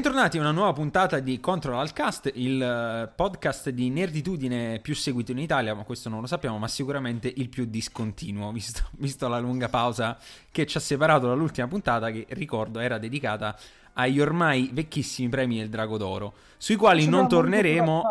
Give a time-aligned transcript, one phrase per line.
[0.00, 4.94] Bentornati a una nuova puntata di Control Al Cast, il eh, podcast di nerditudine più
[4.94, 9.28] seguito in Italia, ma questo non lo sappiamo, ma sicuramente il più discontinuo, visto, visto
[9.28, 10.16] la lunga pausa
[10.50, 13.54] che ci ha separato dall'ultima puntata, che ricordo era dedicata
[13.92, 18.02] agli ormai vecchissimi premi del Drago d'Oro, sui quali non torneremo.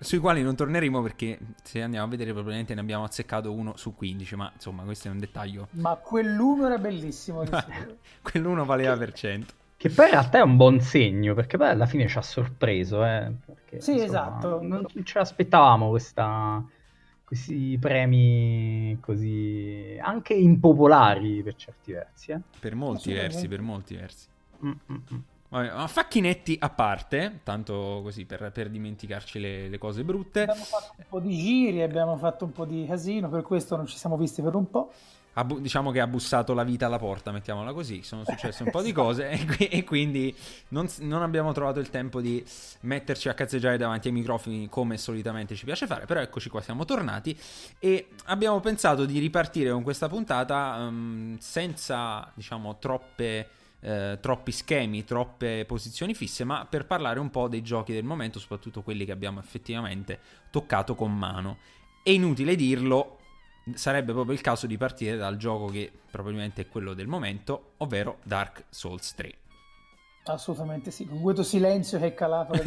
[0.00, 3.94] Sui quali non torneremo perché se andiamo a vedere probabilmente ne abbiamo azzeccato uno su
[3.94, 5.68] 15, ma insomma questo è un dettaglio.
[5.74, 7.44] Ma quell'uno era bellissimo.
[8.20, 9.60] quell'uno valeva per cento.
[9.82, 13.04] Che poi in realtà è un buon segno, perché poi alla fine ci ha sorpreso,
[13.04, 13.32] eh?
[13.44, 14.62] Perché, sì, insomma, esatto.
[14.62, 16.64] Non ce l'aspettavamo questa,
[17.24, 22.30] questi premi così anche impopolari per certi versi.
[22.30, 22.38] Eh?
[22.60, 24.28] Per molti versi, per molti versi.
[24.64, 25.24] Mm-mm.
[25.48, 30.42] Vabbè, ma facchinetti a parte, tanto così per, per dimenticarci le, le, cose brutte.
[30.42, 33.86] Abbiamo fatto un po' di giri, abbiamo fatto un po' di casino, per questo non
[33.86, 34.92] ci siamo visti per un po'.
[35.44, 38.02] Bu- diciamo che ha bussato la vita alla porta, mettiamola così.
[38.02, 40.34] Sono successe un po' di cose e, qui- e quindi
[40.68, 42.44] non, non, abbiamo trovato il tempo di
[42.80, 46.04] metterci a cazzeggiare davanti ai microfoni come solitamente ci piace fare.
[46.04, 47.36] Però eccoci qua, siamo tornati
[47.78, 55.04] e abbiamo pensato di ripartire con questa puntata um, senza, diciamo, troppe eh, troppi schemi,
[55.04, 59.12] troppe posizioni fisse, ma per parlare un po' dei giochi del momento, soprattutto quelli che
[59.12, 61.58] abbiamo effettivamente toccato con mano.
[62.02, 63.18] È inutile dirlo,
[63.74, 68.18] sarebbe proprio il caso di partire dal gioco che probabilmente è quello del momento, ovvero
[68.22, 69.34] Dark Souls 3.
[70.24, 72.52] Assolutamente sì, con questo silenzio che è calato.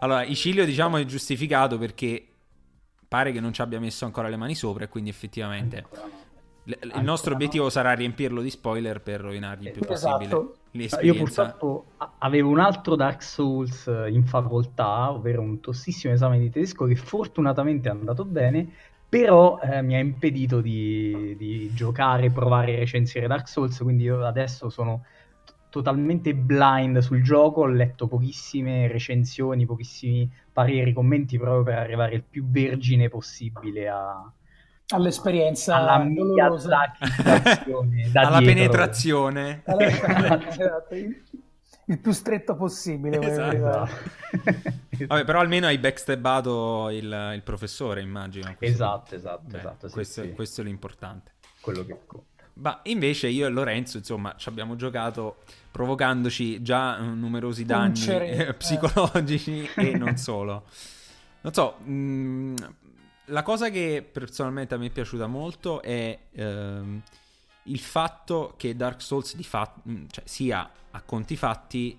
[0.00, 2.26] allora, Icilio diciamo è giustificato perché
[3.06, 5.84] pare che non ci abbia messo ancora le mani sopra e quindi effettivamente
[6.64, 7.70] il nostro obiettivo no.
[7.70, 10.16] sarà riempirlo di spoiler per rovinargli il più esatto.
[10.16, 11.18] possibile l'esperienza.
[11.18, 11.84] Io purtroppo
[12.18, 16.96] avevo un altro Dark Souls eh, in facoltà, ovvero un tossissimo esame di tedesco che
[16.96, 18.68] fortunatamente è andato bene,
[19.10, 24.24] però eh, mi ha impedito di, di giocare, provare a recensire Dark Souls, quindi io
[24.24, 25.04] adesso sono
[25.44, 32.14] t- totalmente blind sul gioco, ho letto pochissime recensioni, pochissimi pareri, commenti proprio per arrivare
[32.14, 34.32] il più vergine possibile a,
[34.90, 36.48] all'esperienza alla mia
[38.12, 40.94] da alla penetrazione esatto,
[41.90, 43.90] il più stretto possibile esatto.
[45.06, 48.54] Vabbè, però almeno hai backstabbato il, il professore immagino.
[48.58, 50.32] Esatto esatto, Beh, esatto sì, questo, sì.
[50.32, 51.32] questo, è l'importante.
[51.60, 52.44] Quello che conta.
[52.54, 55.38] Ma invece io e Lorenzo insomma ci abbiamo giocato
[55.70, 60.64] provocandoci già numerosi danni eh, psicologici e non solo.
[61.40, 62.54] Non so mh, mm,
[63.26, 67.02] la cosa che personalmente a me è piaciuta molto è ehm,
[67.64, 71.98] il fatto che Dark Souls di fatto, mm, cioè, sia a conti fatti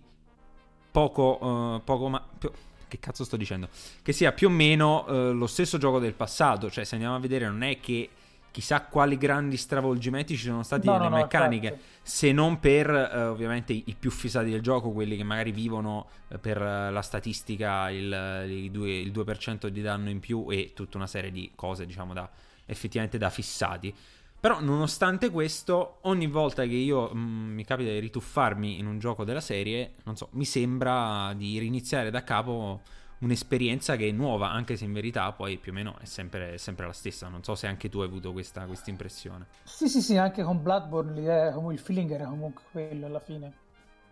[0.91, 2.23] poco, uh, poco ma...
[2.37, 2.51] Più,
[2.87, 3.69] che cazzo sto dicendo?
[4.01, 7.19] Che sia più o meno uh, lo stesso gioco del passato, cioè se andiamo a
[7.19, 8.09] vedere non è che
[8.51, 11.83] chissà quali grandi stravolgimenti ci sono stati no, nelle no, meccaniche, certo.
[12.01, 16.37] se non per eh, ovviamente i, più fissati del gioco, quelli che magari vivono eh,
[16.37, 20.97] per eh, la statistica il, il, 2, il, 2%, di danno in più e tutta
[20.97, 22.29] una serie di cose, diciamo, da,
[22.65, 23.93] effettivamente da fissati.
[24.41, 28.97] Però nonostante questo, ogni volta che io mh, mm, mi capita di rituffarmi in un
[28.97, 32.81] gioco della serie, non so, mi sembra di riniziare da capo
[33.19, 36.57] un'esperienza che è nuova, anche se in verità poi più o meno è sempre, è
[36.57, 37.27] sempre la stessa.
[37.27, 39.45] Non so se anche tu hai avuto questa impressione.
[39.61, 43.53] Sì, sì, sì, anche con Bloodborne l'idea, il feeling era comunque quello alla fine,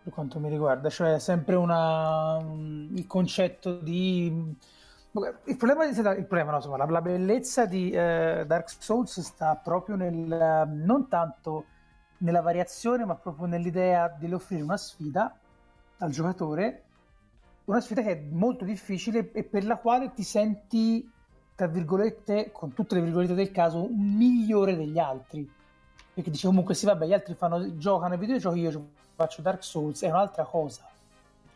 [0.03, 0.89] per quanto mi riguarda.
[0.89, 2.37] Cioè, sempre una,
[2.93, 4.55] il concetto di...
[5.11, 9.95] Il problema, il problema no, insomma, la, la, bellezza di eh, Dark Souls sta proprio
[9.95, 10.69] nel...
[10.71, 11.65] non tanto
[12.19, 15.35] nella variazione, ma proprio nell'idea di offrire una sfida
[15.97, 16.83] al giocatore
[17.69, 21.09] una sfida che è molto difficile e per la quale ti senti,
[21.53, 25.47] tra virgolette, con tutte le virgolette del caso, migliore degli altri.
[26.11, 30.01] Perché dice comunque sì, vabbè, gli altri fanno, giocano ai videogiochi, io faccio Dark Souls,
[30.01, 30.83] è un'altra cosa.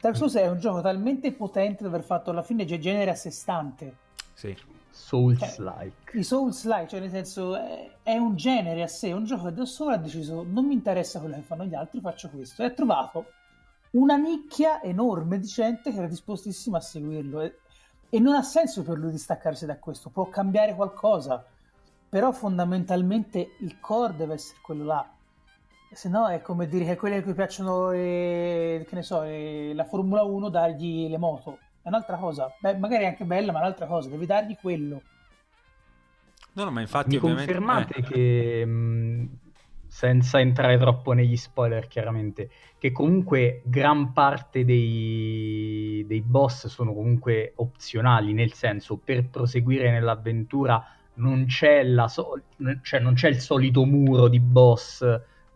[0.03, 3.31] Dark Souls è un gioco talmente potente da aver fatto alla fine genere a sé
[3.31, 3.95] stante.
[4.33, 4.53] Sì.
[4.91, 6.11] Souls-like.
[6.11, 9.53] Cioè, I Souls-like, cioè nel senso è, è, un genere a sé, un gioco che
[9.53, 12.63] da solo ha deciso non mi interessa quello che fanno gli altri, faccio questo.
[12.63, 13.27] E ha trovato
[13.91, 17.59] una nicchia enorme di gente che era dispostissima a seguirlo e,
[18.09, 21.45] e non ha senso per lui distaccarsi da questo, può cambiare qualcosa,
[22.09, 25.09] però fondamentalmente il core deve essere quello là.
[25.93, 29.73] Se no è come dire che quelli a cui piacciono le, che ne so, le,
[29.73, 31.59] la Formula 1 dargli le moto.
[31.81, 32.53] È un'altra cosa.
[32.59, 34.09] Beh, magari è anche bella, ma è un'altra cosa.
[34.09, 35.01] Devi dargli quello.
[36.53, 37.45] No, no, ma infatti Mi ovviamente...
[37.45, 38.01] confermate eh.
[38.03, 39.29] che mh,
[39.87, 47.53] senza entrare troppo negli spoiler chiaramente, che comunque gran parte dei, dei boss sono comunque
[47.57, 50.83] opzionali, nel senso per proseguire nell'avventura
[51.15, 52.41] non c'è, la so-
[52.81, 55.05] cioè non c'è il solito muro di boss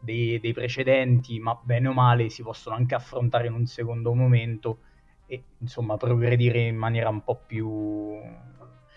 [0.07, 4.79] dei, dei, precedenti, ma bene o male si possono anche affrontare in un secondo momento
[5.25, 8.15] e insomma progredire in maniera un po' più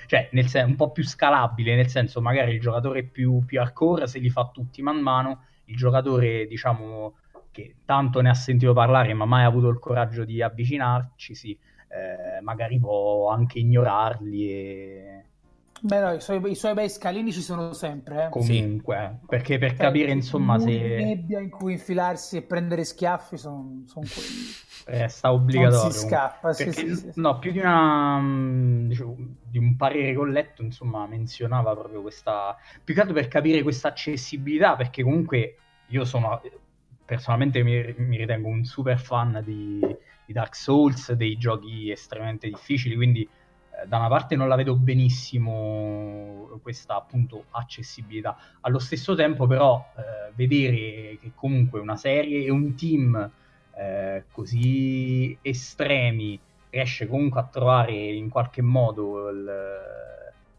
[0.06, 4.06] cioè nel sen- un po' più scalabile, nel senso magari il giocatore più, più hardcore
[4.06, 7.14] se li fa tutti man mano, il giocatore diciamo
[7.50, 11.58] che tanto ne ha sentito parlare ma mai avuto il coraggio di avvicinarci, sì,
[11.88, 15.19] eh, magari può anche ignorarli e
[15.82, 18.26] Beh, no, i suoi, i suoi bei scalini ci sono sempre.
[18.26, 18.28] Eh.
[18.28, 19.26] Comunque, sì.
[19.26, 20.66] perché per cioè, capire insomma se.
[20.68, 24.68] nebbia in cui infilarsi e prendere schiaffi sono son quelli.
[24.84, 25.82] Resta obbligatorio.
[25.82, 28.20] Non si scappa, perché, sì, sì, No, più di una.
[28.86, 29.16] Diciamo,
[29.48, 32.56] di un parere colletto, insomma, menzionava proprio questa.
[32.84, 35.56] Più che altro per capire questa accessibilità, perché comunque
[35.88, 36.40] io sono.
[37.04, 39.80] Personalmente mi, mi ritengo un super fan di,
[40.26, 43.28] di Dark Souls, dei giochi estremamente difficili, quindi
[43.86, 50.32] da una parte non la vedo benissimo questa appunto accessibilità, allo stesso tempo però eh,
[50.34, 53.30] vedere che comunque una serie e un team
[53.76, 56.38] eh, così estremi
[56.70, 59.50] riesce comunque a trovare in qualche modo il,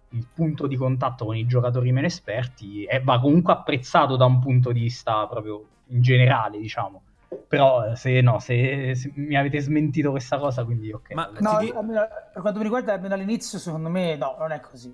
[0.10, 4.40] il, punto di contatto con i giocatori meno esperti e va comunque apprezzato da un
[4.40, 7.02] punto di vista proprio in generale, diciamo.
[7.48, 11.14] Però eh, se no, se, se, mi avete smentito questa cosa, quindi ok.
[11.14, 11.70] Ma no, ti...
[11.70, 14.94] almeno, per quanto mi riguarda, almeno all'inizio, secondo me no, non è così.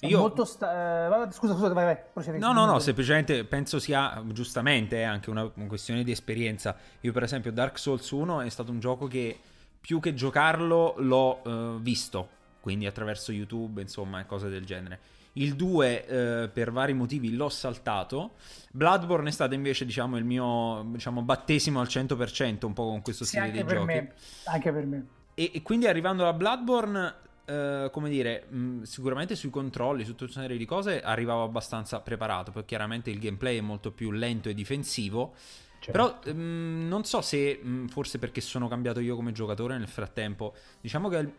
[0.00, 0.18] È Io...
[0.18, 1.26] molto sta...
[1.26, 1.98] eh, scusa, scusa, vai, vai.
[2.12, 2.38] Procedi.
[2.38, 6.74] No, no, no, semplicemente penso sia giustamente anche una, una, questione di esperienza.
[7.00, 9.38] Io, per esempio, Dark Souls 1 è stato un gioco che
[9.80, 12.28] più che giocarlo l'ho uh, visto,
[12.60, 15.00] quindi attraverso YouTube, insomma, e cose del genere.
[15.38, 18.32] Il 2 eh, per vari motivi l'ho saltato.
[18.70, 23.24] Bloodborne è stato invece diciamo il mio diciamo, battesimo al 100% un po' con questo
[23.24, 23.84] sì, stile di giochi.
[23.84, 24.12] Me.
[24.44, 25.06] Anche per me.
[25.34, 30.14] E, e quindi arrivando a Bloodborne Uh, come dire, mh, mm, sicuramente sui controlli, su
[30.14, 34.10] tutta una serie di cose arrivavo abbastanza preparato, poi chiaramente il gameplay è molto più
[34.10, 35.32] lento e difensivo.
[35.80, 35.92] Certo.
[35.92, 39.78] Però mh, mm, non so se mh, mm, forse perché sono cambiato io come giocatore
[39.78, 41.32] nel frattempo, diciamo che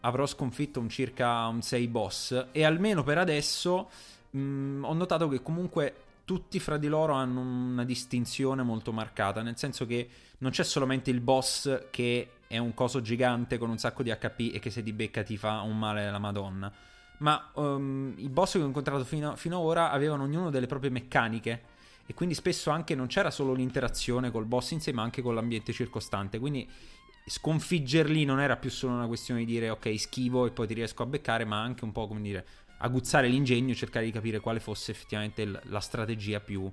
[0.00, 3.90] avrò sconfitto un circa un 6 boss e almeno per adesso
[4.36, 5.94] ho notato che comunque
[6.24, 11.10] tutti fra di loro hanno una distinzione molto marcata, nel senso che non c'è solamente
[11.10, 14.82] il boss che è un coso gigante con un sacco di HP e che se
[14.82, 16.72] ti becca ti fa un male alla madonna,
[17.18, 20.90] ma um, i boss che ho incontrato fino, fino ad ora avevano ognuno delle proprie
[20.90, 21.72] meccaniche
[22.06, 25.34] e quindi spesso anche non c'era solo l'interazione col boss in sé ma anche con
[25.34, 26.68] l'ambiente circostante, quindi
[27.26, 31.02] sconfiggerli non era più solo una questione di dire ok schivo e poi ti riesco
[31.02, 32.46] a beccare, ma anche un po' come dire
[32.78, 36.70] aguzzare l'ingegno cercare di capire quale fosse effettivamente la strategia più,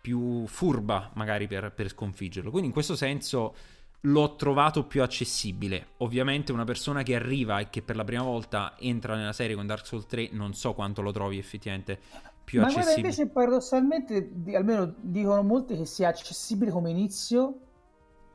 [0.00, 2.50] più furba magari per, per sconfiggerlo.
[2.50, 3.54] Quindi in questo senso
[4.00, 5.90] l'ho trovato più accessibile.
[5.98, 9.66] Ovviamente una persona che arriva e che per la prima volta entra nella serie con
[9.66, 12.00] Dark Souls 3 non so quanto lo trovi effettivamente
[12.46, 12.92] più Ma accessibile.
[12.92, 17.58] Ma invece paradossalmente, almeno dicono molti che sia accessibile come inizio,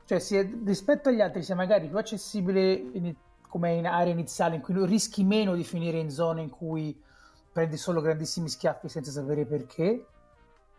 [0.04, 3.14] cioè sia, rispetto agli altri sia magari più accessibile in,
[3.48, 6.94] come in area iniziale in cui rischi meno di finire in zone in cui
[7.50, 10.06] prendi solo grandissimi schiaffi senza sapere perché.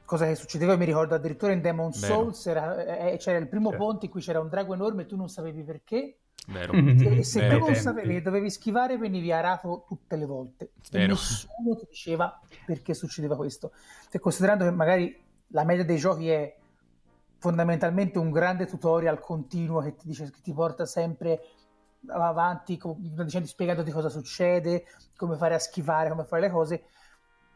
[0.05, 1.91] Cosa che succedeva, mi ricordo addirittura in Demon.
[1.91, 3.83] Souls era, eh, c'era il primo certo.
[3.83, 6.17] ponte in cui c'era un drago enorme e tu non sapevi perché.
[6.47, 6.73] Vero.
[6.73, 7.59] E se Vero.
[7.59, 10.71] tu non sapevi che dovevi schivare, venivi arato tutte le volte.
[10.91, 11.03] Vero.
[11.03, 13.71] E nessuno ti diceva perché succedeva questo.
[14.09, 16.55] Cioè, considerando che magari la media dei giochi è
[17.37, 21.41] fondamentalmente un grande tutorial continuo che ti, dice, che ti porta sempre
[22.07, 24.85] avanti dicendo, spiegandoti cosa succede,
[25.15, 26.83] come fare a schivare, come fare le cose.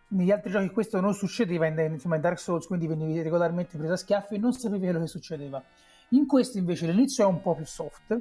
[0.10, 3.94] Negli altri giochi questo non succedeva in, insomma, in Dark Souls, quindi venivi regolarmente preso
[3.94, 5.62] a schiaffi e non sapevi quello che succedeva.
[6.12, 8.18] In questo invece l'inizio è un po' più soft,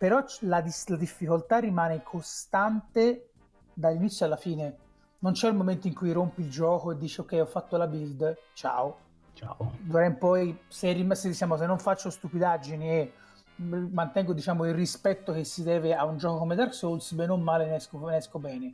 [0.00, 3.32] però la, la difficoltà rimane costante
[3.74, 4.76] dall'inizio alla fine.
[5.18, 7.86] Non c'è il momento in cui rompi il gioco e dici ok ho fatto la
[7.86, 8.96] build, ciao.
[9.34, 9.74] Ciao.
[9.78, 13.12] Dovrei poi, se, se, diciamo, se non faccio stupidaggini e
[13.56, 17.36] mantengo diciamo, il rispetto che si deve a un gioco come Dark Souls, bene o
[17.36, 18.72] male ne esco, ne esco bene.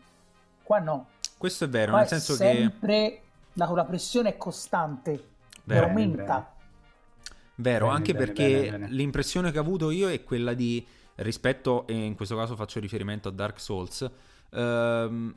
[0.62, 1.09] Qua no.
[1.37, 3.23] Questo è vero, Qua nel senso sempre che...
[3.54, 5.30] La, la pressione è costante,
[5.64, 6.54] vero, aumenta.
[7.56, 11.87] Vero, bene, anche bene, perché bene, l'impressione che ho avuto io è quella di, rispetto,
[11.87, 14.11] e in questo caso faccio riferimento a Dark Souls,
[14.50, 15.35] ehm,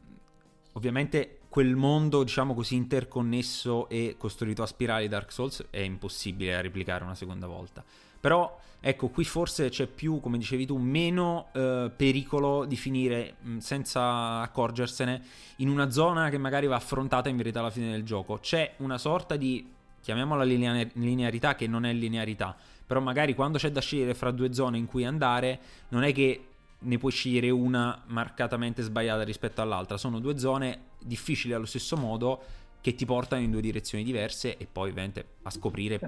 [0.73, 7.03] ovviamente quel mondo, diciamo così, interconnesso e costruito a spirali Dark Souls è impossibile replicare
[7.03, 7.83] una seconda volta.
[8.19, 13.57] Però ecco, qui forse c'è più, come dicevi tu, meno eh, pericolo di finire mh,
[13.57, 15.21] senza accorgersene
[15.57, 18.37] in una zona che magari va affrontata in verità alla fine del gioco.
[18.37, 19.67] C'è una sorta di,
[20.01, 22.55] chiamiamola linea- linearità, che non è linearità,
[22.89, 26.45] però magari quando c'è da scegliere fra due zone in cui andare, non è che
[26.79, 29.95] ne puoi scegliere una marcatamente sbagliata rispetto all'altra.
[29.95, 32.41] Sono due zone difficili allo stesso modo
[32.81, 35.99] che ti portano in due direzioni diverse e poi ovviamente a scoprire.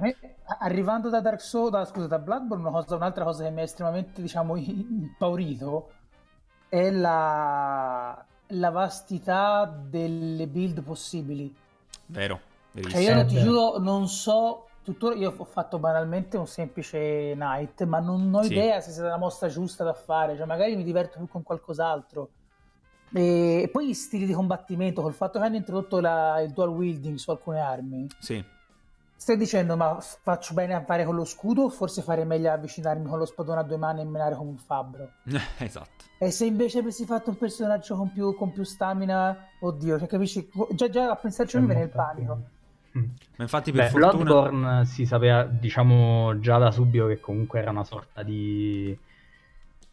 [0.58, 3.64] Arrivando da Dark Souls da, scusa da Bloodborne una cosa, un'altra cosa che mi ha
[3.66, 5.92] estremamente diciamo impaurito
[6.68, 11.54] è la, la vastità delle build possibili.
[12.08, 17.84] Vero cioè io ti giuro non so tuttora io ho fatto banalmente un semplice night
[17.84, 18.54] ma non ho sì.
[18.54, 22.30] idea se sia la mossa giusta da fare cioè magari mi diverto più con qualcos'altro
[23.14, 27.18] e poi gli stili di combattimento, col fatto che hanno introdotto la, il dual wielding
[27.18, 28.08] su alcune armi.
[28.20, 28.44] Sì.
[29.16, 33.08] Stai dicendo, ma faccio bene a fare con lo scudo o forse fare meglio avvicinarmi
[33.08, 35.12] con lo spadone a due mani e menare come un fabbro?
[35.60, 36.06] esatto.
[36.18, 40.50] E se invece avessi fatto un personaggio con più, con più stamina, oddio, cioè capisci?
[40.72, 42.36] Già, già a pensarci mi viene il panico.
[42.36, 42.61] Mm.
[42.94, 44.24] Ma infatti per Beh, fortuna...
[44.24, 48.98] Bloodborne si sapeva, diciamo, già da subito che comunque era una sorta di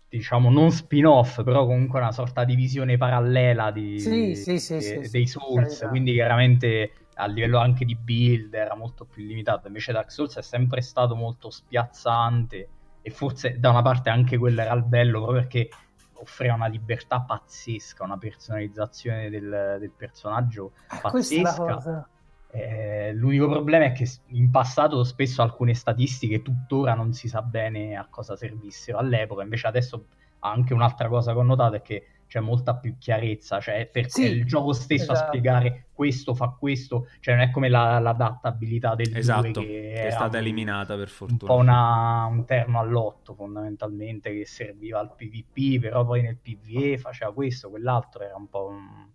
[0.08, 5.08] diciamo non spin-off, però comunque una sorta di visione parallela di, sì, sì, sì, de,
[5.10, 10.10] dei Souls, quindi chiaramente a livello anche di build era molto più limitato, invece Dark
[10.10, 12.68] Souls è sempre stato molto spiazzante
[13.02, 15.68] e forse da una parte anche quello era il bello proprio perché
[16.14, 22.08] offriva una libertà pazzesca, una personalizzazione del, del personaggio ah, pazzesca
[22.50, 27.96] eh, l'unico problema è che in passato spesso alcune statistiche tuttora non si sa bene
[27.96, 30.06] a cosa servissero all'epoca, invece adesso
[30.40, 34.24] anche un'altra cosa che ho notato è che c'è molta più chiarezza, cioè per sì,
[34.24, 35.24] il gioco stesso esatto.
[35.24, 40.10] a spiegare questo fa questo, cioè non è come la, l'adattabilità del esatto, che, è
[40.10, 41.40] stata un, eliminata per fortuna.
[41.40, 46.98] Un po' una, un terno all'otto fondamentalmente che serviva al PvP, però poi nel PvE
[46.98, 49.08] faceva questo, quell'altro, era un po' un...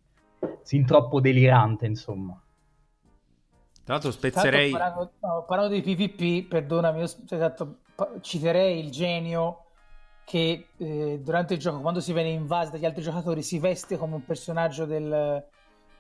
[0.63, 2.37] sin troppo delirante insomma.
[3.83, 4.71] Tra l'altro spezzerei...
[4.71, 7.79] Parlando, no, parlando, di PvP, perdonami, io, cioè, esatto,
[8.21, 9.65] citerei il genio
[10.23, 14.15] che eh, durante il gioco, quando si viene invaso dagli altri giocatori, si veste come
[14.15, 15.45] un personaggio del,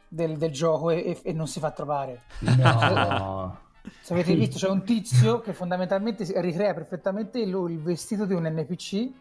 [0.07, 2.23] del, del gioco e, e, non si fa trovare.
[2.39, 3.59] No.
[3.99, 8.43] Se avete visto, c'è un tizio che fondamentalmente ricrea perfettamente il, il vestito di un
[8.43, 9.11] NPC.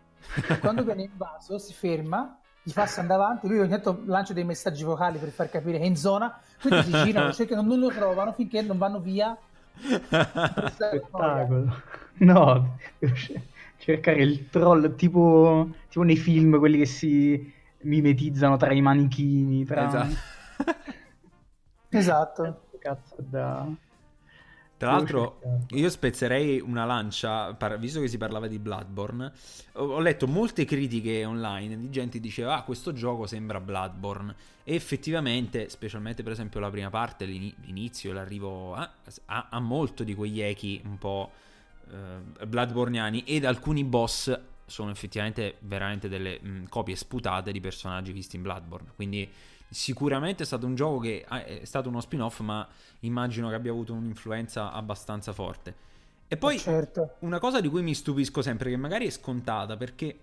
[0.61, 4.85] Quando viene invaso, si ferma gli passa andare avanti, lui ogni tanto lancia dei messaggi
[4.85, 8.33] vocali per far capire che è in zona, quindi si girano, cercano, non lo trovano
[8.33, 9.37] finché non vanno via.
[9.75, 12.01] Spettacolo.
[12.23, 12.77] No,
[13.79, 19.65] cercare il troll tipo, tipo nei film, quelli che si mimetizzano tra i manichini.
[19.65, 19.87] Tra...
[19.87, 20.15] Esatto.
[21.89, 22.63] esatto.
[22.79, 23.67] Cazzo da...
[24.83, 25.39] Tra l'altro,
[25.71, 29.31] io spezzerei una lancia, visto che si parlava di Bloodborne.
[29.75, 34.35] Ho letto molte critiche online di gente che diceva: Ah, questo gioco sembra Bloodborne.
[34.65, 38.93] E effettivamente, specialmente per esempio la prima parte, l'inizio, l'arrivo, ha,
[39.27, 41.31] ha, ha molto di quegli echi un po'
[41.89, 43.23] eh, Bloodborneani.
[43.23, 44.37] Ed alcuni boss
[44.67, 48.91] sono effettivamente veramente delle mh, copie sputate di personaggi visti in Bloodborne.
[48.97, 49.31] Quindi
[49.73, 52.67] sicuramente è stato un gioco che è stato uno spin-off, ma
[53.01, 55.91] immagino che abbia avuto un'influenza abbastanza forte.
[56.29, 57.17] E poi certo.
[57.21, 60.21] una cosa di cui mi stupisco sempre, che magari è scontata, perché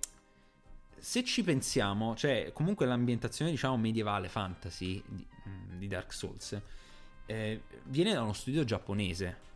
[0.97, 5.25] se ci pensiamo, cioè comunque l'ambientazione diciamo medievale, fantasy di,
[5.77, 6.59] di Dark Souls,
[7.25, 9.47] eh, viene da uno studio giapponese.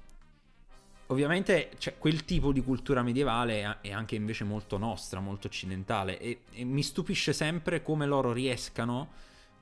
[1.08, 6.42] Ovviamente cioè, quel tipo di cultura medievale è anche invece molto nostra, molto occidentale e,
[6.52, 9.10] e mi stupisce sempre come loro riescano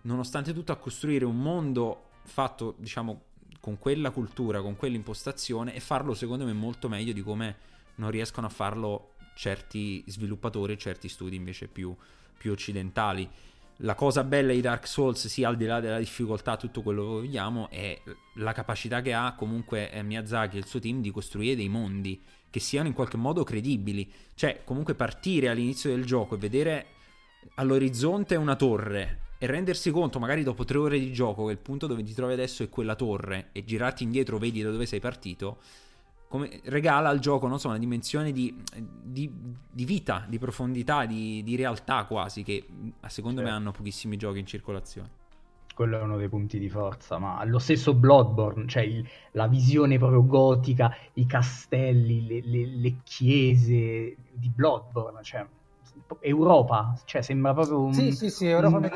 [0.04, 3.24] nonostante tutto a costruire un mondo fatto, diciamo,
[3.60, 8.48] con quella cultura, con quell'impostazione e farlo secondo me molto meglio di come non riescono
[8.48, 11.96] a farlo certi sviluppatori e certi studi invece più,
[12.38, 13.30] più occidentali.
[13.84, 17.10] La cosa bella di Dark Souls, sì, al di là della difficoltà, tutto quello che
[17.10, 18.00] vogliamo, è
[18.36, 22.22] la capacità che ha comunque eh, Miyazaki e il suo team di costruire dei mondi
[22.50, 24.12] che siano in qualche modo credibili.
[24.36, 26.86] Cioè, comunque partire all'inizio del gioco e vedere
[27.56, 31.88] all'orizzonte una torre e rendersi conto, magari dopo tre ore di gioco, che il punto
[31.88, 35.58] dove ti trovi adesso è quella torre e girarti indietro vedi da dove sei partito,
[36.28, 38.56] come regala al gioco, non so, una dimensione di,
[39.02, 39.32] di,
[39.72, 42.68] di vita, di profondità, di, di, realtà quasi, che
[43.08, 43.48] secondo sì.
[43.48, 45.10] me hanno pochissimi giochi in circolazione.
[45.74, 49.98] Quello è uno dei punti di forza, ma lo stesso Bloodborne, cioè il, la visione
[49.98, 55.48] proprio gotica, i castelli, le, le, le chiese di Bloodborne, cioè
[56.20, 58.90] Europa, cioè sembra proprio un, sì, sì, sì, un,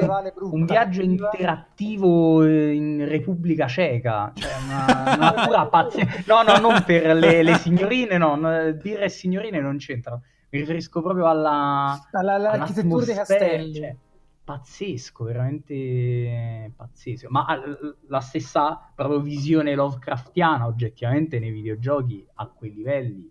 [0.52, 6.08] un viaggio interattivo in Repubblica Ceca, cioè una, una pura pazzia.
[6.26, 10.20] No, no, non per le, le signorine, no, dire signorine non c'entra.
[10.50, 13.74] Mi riferisco proprio alla, alla, all'architettura dei castelli.
[13.74, 13.96] Cioè,
[14.44, 17.28] pazzesco, veramente pazzesco.
[17.30, 17.60] Ma
[18.08, 23.30] la stessa proprio visione Lovecraftiana oggettivamente nei videogiochi a quei livelli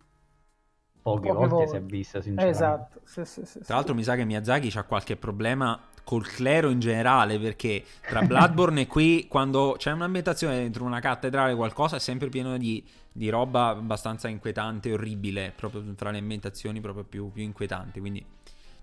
[1.05, 2.57] poche, poche volte, volte, si è vista sinceramente.
[2.57, 6.71] Esatto, sì, sì, sì, Tra l'altro mi sa che Miyazaki ha qualche problema col clero
[6.71, 11.99] in generale, perché tra Bloodborne e qui, quando c'è un'ambientazione dentro una cattedrale, qualcosa è
[11.99, 12.83] sempre pieno di,
[13.13, 18.25] di roba abbastanza inquietante, orribile, proprio tra le ambientazioni proprio più, più inquietanti, quindi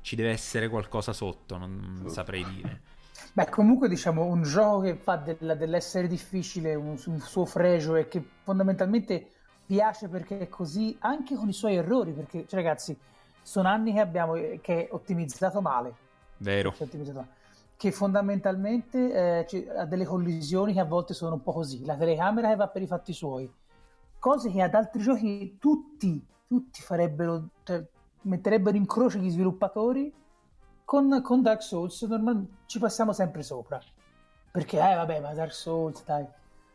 [0.01, 2.81] ci deve essere qualcosa sotto, non saprei dire.
[3.33, 8.07] Beh, comunque diciamo un gioco che fa del, dell'essere difficile un, un, suo fregio e
[8.07, 9.29] che fondamentalmente
[9.71, 12.97] piace perché è così, anche con i suoi errori, perché cioè, ragazzi,
[13.41, 15.95] sono anni che abbiamo che è ottimizzato male.
[16.39, 16.71] Vero.
[17.77, 22.49] Che fondamentalmente eh, ha delle collisioni che a volte sono un po' così, la telecamera
[22.49, 23.49] che va per i fatti suoi,
[24.19, 27.81] cose che ad altri giochi tutti, tutti farebbero, cioè,
[28.23, 30.13] metterebbero in croce gli sviluppatori
[30.83, 33.79] con, con Dark Souls normal- ci passiamo sempre sopra.
[34.51, 36.27] Perché, eh, vabbè, ma Dark Souls, dai.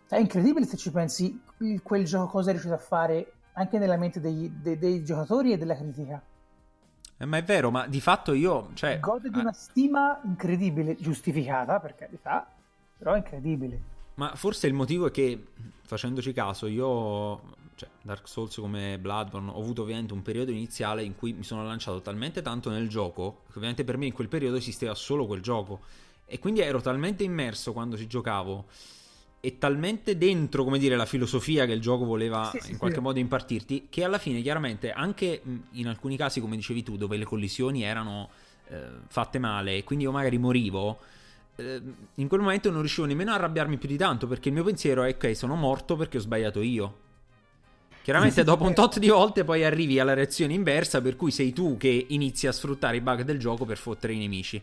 [0.08, 1.40] È incredibile se ci pensi
[1.82, 5.58] quel gioco cosa è riuscito a fare anche nella mente dei, dei, dei giocatori e
[5.58, 6.22] della critica.
[7.18, 8.70] Eh, ma è vero, ma di fatto io...
[8.74, 12.46] Cioè, Gode di una stima incredibile, giustificata per carità,
[12.96, 13.94] però incredibile.
[14.14, 15.46] Ma forse il motivo è che,
[15.82, 21.14] facendoci caso, io cioè Dark Souls come Bloodborne, ho avuto ovviamente un periodo iniziale in
[21.16, 24.56] cui mi sono lanciato talmente tanto nel gioco, che ovviamente per me in quel periodo
[24.56, 25.80] esisteva solo quel gioco.
[26.26, 28.66] E quindi ero talmente immerso quando ci giocavo
[29.40, 32.98] e talmente dentro, come dire, la filosofia che il gioco voleva sì, sì, in qualche
[32.98, 33.02] sì.
[33.02, 37.24] modo impartirti, che alla fine chiaramente anche in alcuni casi, come dicevi tu, dove le
[37.24, 38.28] collisioni erano
[38.68, 40.98] eh, fatte male e quindi io magari morivo,
[41.56, 41.80] eh,
[42.14, 45.04] in quel momento non riuscivo nemmeno a arrabbiarmi più di tanto perché il mio pensiero
[45.04, 47.04] è ok, sono morto perché ho sbagliato io.
[48.02, 51.76] Chiaramente dopo un tot di volte poi arrivi alla reazione inversa per cui sei tu
[51.76, 54.62] che inizi a sfruttare i bug del gioco per fottere i nemici.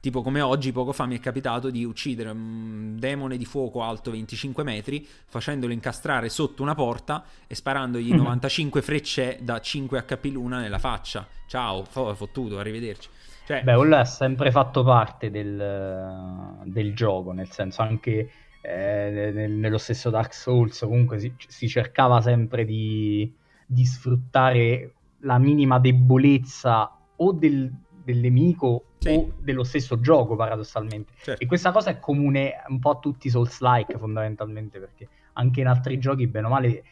[0.00, 4.12] Tipo come oggi poco fa mi è capitato di uccidere un demone di fuoco alto
[4.12, 10.60] 25 metri facendolo incastrare sotto una porta e sparandogli 95 frecce da 5 HP l'una
[10.60, 11.26] nella faccia.
[11.46, 13.08] Ciao, fottuto, arrivederci.
[13.46, 13.62] Cioè...
[13.62, 18.30] Beh, quello ha sempre fatto parte del, del gioco, nel senso anche
[18.60, 23.32] eh, nello stesso Dark Souls comunque si, si cercava sempre di,
[23.64, 27.72] di, sfruttare la minima debolezza o del,
[28.08, 29.10] del nemico sì.
[29.10, 31.42] o dello stesso gioco paradossalmente certo.
[31.42, 35.66] e questa cosa è comune un po' a tutti i Souls-like fondamentalmente perché anche in
[35.66, 36.84] altri giochi bene o male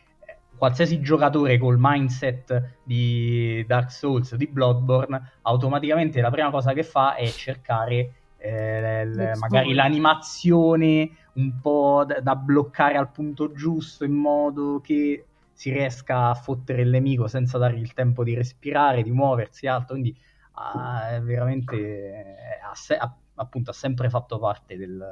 [0.58, 6.82] qualsiasi giocatore col mindset di Dark Souls o di Bloodborne automaticamente la prima cosa che
[6.82, 14.12] fa è cercare eh, magari l'animazione un po' da, da, bloccare al punto giusto in
[14.12, 19.10] modo che si riesca a fottere il nemico senza dargli il tempo di respirare, di
[19.10, 19.94] muoversi, altro.
[19.94, 20.14] Quindi
[20.56, 25.04] ah, veramente ha, se- ha, appunto, ha sempre fatto parte del,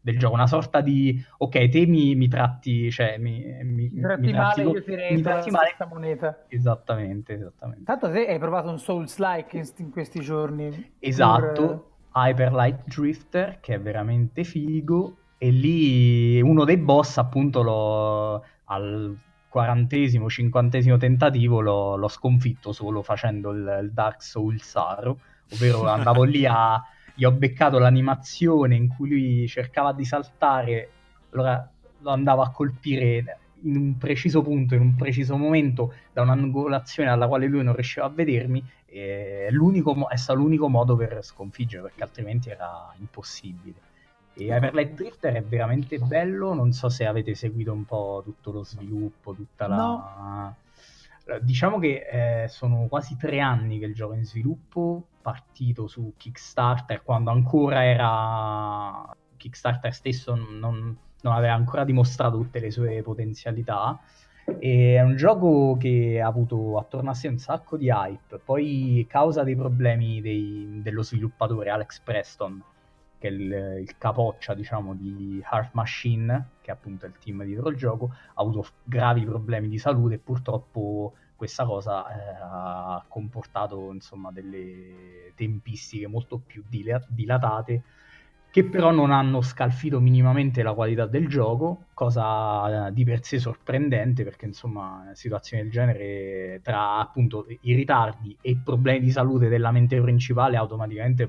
[0.00, 4.20] del gioco, una sorta di ok, te mi, mi tratti, cioè mi, mi, mi tratti,
[4.20, 5.76] mi tratti male, io ti mi tratti male.
[5.88, 6.44] moneta.
[6.48, 7.84] Esattamente, esattamente.
[7.84, 10.92] Tanto te hai provato un Souls-like in, in questi giorni.
[10.98, 11.62] Esatto.
[11.66, 11.86] Pur...
[12.10, 19.16] Hyperlight Drifter che è veramente figo e lì uno dei boss appunto lo, al
[19.48, 25.18] quarantesimo, cinquantesimo tentativo l'ho, l'ho sconfitto solo facendo il, il Dark Souls Saro,
[25.52, 26.82] ovvero andavo lì a...
[27.14, 30.90] gli ho beccato l'animazione in cui lui cercava di saltare,
[31.32, 37.10] allora lo andavo a colpire in un preciso punto, in un preciso momento, da un'angolazione
[37.10, 42.02] alla quale lui non riusciva a vedermi, e è stato l'unico modo per sconfiggere, perché
[42.02, 43.87] altrimenti era impossibile.
[44.38, 48.62] E Everlight Drifter è veramente bello, non so se avete seguito un po' tutto lo
[48.62, 49.76] sviluppo, tutta la...
[49.76, 50.54] No.
[51.42, 56.14] Diciamo che eh, sono quasi tre anni che il gioco è in sviluppo, partito su
[56.16, 59.14] Kickstarter quando ancora era...
[59.36, 63.98] Kickstarter stesso non, non aveva ancora dimostrato tutte le sue potenzialità.
[64.58, 69.04] E è un gioco che ha avuto attorno a sé un sacco di hype, poi
[69.08, 72.62] causa dei problemi dei, dello sviluppatore Alex Preston,
[73.18, 77.68] che è il, il, capoccia diciamo di Heart Machine, che è appunto il team dietro
[77.68, 83.92] il gioco, ha avuto gravi problemi di salute e purtroppo questa cosa eh, ha comportato
[83.92, 87.82] insomma delle tempistiche molto più dilatate
[88.50, 93.38] che però non hanno scalfito minimamente la qualità del gioco, cosa eh, di per sé
[93.38, 99.48] sorprendente perché insomma situazioni del genere tra appunto i ritardi e i problemi di salute
[99.48, 101.28] della mente principale automaticamente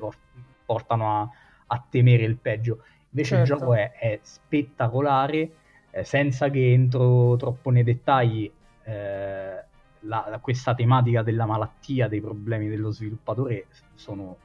[0.65, 1.29] portano a
[1.71, 2.83] a temere il peggio.
[3.11, 3.53] Invece certo.
[3.53, 5.51] il gioco è, è spettacolare,
[5.91, 8.51] eh, senza che entro troppo nei dettagli.
[8.83, 9.63] Eh,
[10.03, 14.37] la, questa tematica della malattia, dei problemi dello sviluppatore sono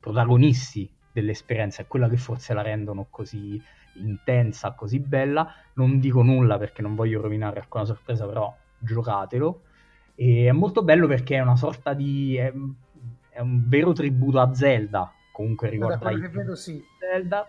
[0.00, 3.60] protagonisti dell'esperienza, è quella che forse la rendono così
[3.96, 5.52] intensa, così bella.
[5.74, 9.62] Non dico nulla perché non voglio rovinare alcuna sorpresa, però giocatelo.
[10.14, 12.36] E è molto bello perché è una sorta di...
[12.36, 12.52] è,
[13.30, 16.82] è un vero tributo a Zelda, comunque ricorda i vedo, sì.
[16.98, 17.46] Zelda.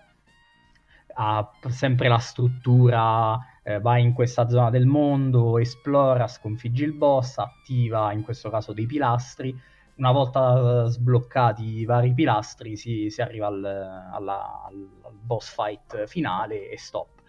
[1.16, 7.38] Ha sempre la struttura, eh, vai in questa zona del mondo, esplora, sconfiggi il boss,
[7.38, 9.56] attiva in questo caso dei pilastri.
[9.96, 16.06] Una volta sbloccati i vari pilastri si, si arriva al, alla, al, al boss fight
[16.08, 17.22] finale e stop.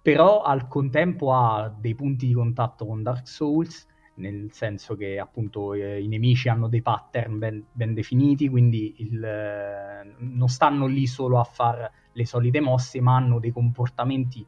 [0.00, 3.86] Però al contempo ha dei punti di contatto con Dark Souls
[4.18, 9.22] nel senso che appunto eh, i nemici hanno dei pattern ben, ben definiti, quindi il,
[9.24, 14.46] eh, non stanno lì solo a fare le solite mosse, ma hanno dei comportamenti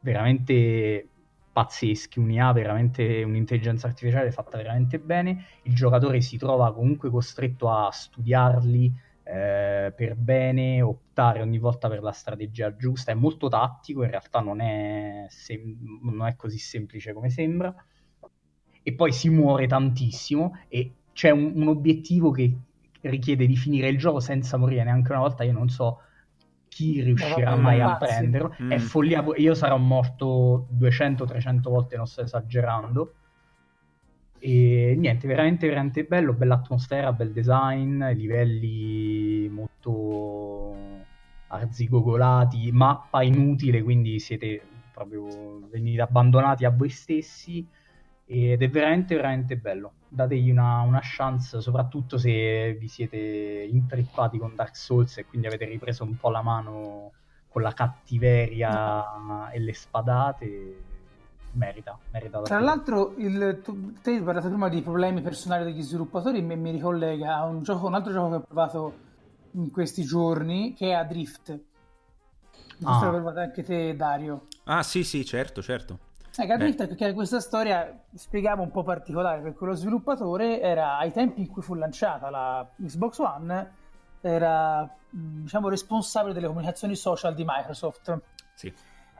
[0.00, 1.08] veramente
[1.52, 7.90] pazzeschi, un'IA veramente, un'intelligenza artificiale fatta veramente bene, il giocatore si trova comunque costretto a
[7.90, 8.92] studiarli
[9.22, 14.40] eh, per bene, optare ogni volta per la strategia giusta, è molto tattico, in realtà
[14.40, 17.74] non è, sem- non è così semplice come sembra,
[18.86, 22.56] e poi si muore tantissimo e c'è un, un, obiettivo che
[23.00, 25.42] richiede di finire il gioco senza morire neanche una volta.
[25.42, 26.02] Io non so
[26.68, 28.54] chi riuscirà mai a prenderlo.
[28.62, 28.70] Mm.
[28.70, 29.24] È follia.
[29.38, 33.14] Io sarò morto 200-300 volte, non sto esagerando.
[34.38, 36.32] E niente, veramente, veramente bello.
[36.32, 40.76] Bella atmosfera, bel design, livelli molto
[41.48, 47.66] arzigogolati, mappa inutile, quindi siete proprio venite abbandonati a voi stessi
[48.26, 49.92] ed è veramente veramente bello.
[50.08, 55.64] Dategli una, una, chance soprattutto se vi siete intrippati con Dark Souls e quindi avete
[55.64, 57.12] ripreso un po' la mano
[57.48, 60.82] con la cattiveria e le spadate
[61.52, 66.42] merita, merita tra l'altro il, tu, te hai parlato prima di problemi personali degli sviluppatori
[66.42, 68.94] mi, mi ricollega a un, gioco, un altro gioco che ho provato
[69.52, 71.58] in questi giorni che è Adrift.
[72.76, 73.10] Questo ah.
[73.10, 74.48] l'hai provato anche te Dario.
[74.64, 75.98] Ah sì sì certo certo
[76.42, 76.86] hai capito?
[76.86, 81.62] Perché questa storia, spiegavo un po' particolare, perché lo sviluppatore era ai tempi in cui
[81.62, 83.72] fu lanciata la Xbox One,
[84.20, 88.20] era diciamo responsabile delle comunicazioni social di Microsoft.
[88.54, 88.72] Sì.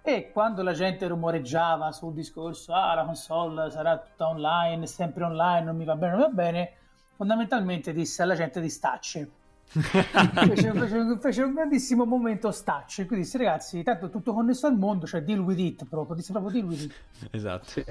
[0.02, 5.64] E quando la gente rumoreggiava sul discorso, ah, la console sarà tutta online, sempre online,
[5.64, 6.72] non mi va bene, non mi va bene,
[7.16, 9.30] fondamentalmente disse alla gente di stacce
[9.66, 13.04] fece, fece, fece, un grandissimo momento staccio.
[13.06, 16.52] Quindi disse ragazzi tanto tutto connesso al mondo cioè deal with it proprio disse proprio
[16.52, 16.94] deal with it.
[17.30, 17.68] Esatto.
[17.68, 17.84] Sì.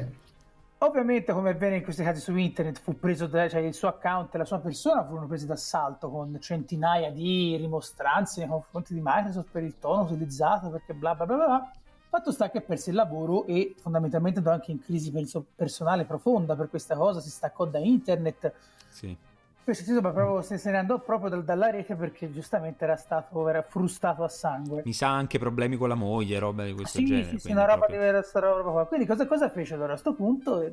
[0.80, 4.34] ovviamente come avviene in questi casi su internet fu preso da, cioè il suo account
[4.34, 9.50] e la sua persona furono presi d'assalto con centinaia di rimostranze nei confronti di Microsoft
[9.52, 11.72] per il tono utilizzato perché bla bla bla bla
[12.08, 15.12] fatto sta che perse il lavoro e fondamentalmente andò anche in crisi
[15.54, 17.20] personale profonda per questa cosa.
[17.20, 18.54] Si staccò da internet
[18.88, 19.18] sì
[19.66, 23.50] questo ma proprio se, se ne andò proprio dal, dalla rete perché giustamente era stato
[23.50, 24.84] era frustato a sangue.
[24.86, 27.30] Mi sa anche problemi con la moglie, roba di questo sì, genere.
[27.32, 28.04] Sì, sì, una roba proprio...
[28.04, 28.86] di questa roba qua.
[28.86, 30.72] Quindi cosa, cosa fece allora a questo punto?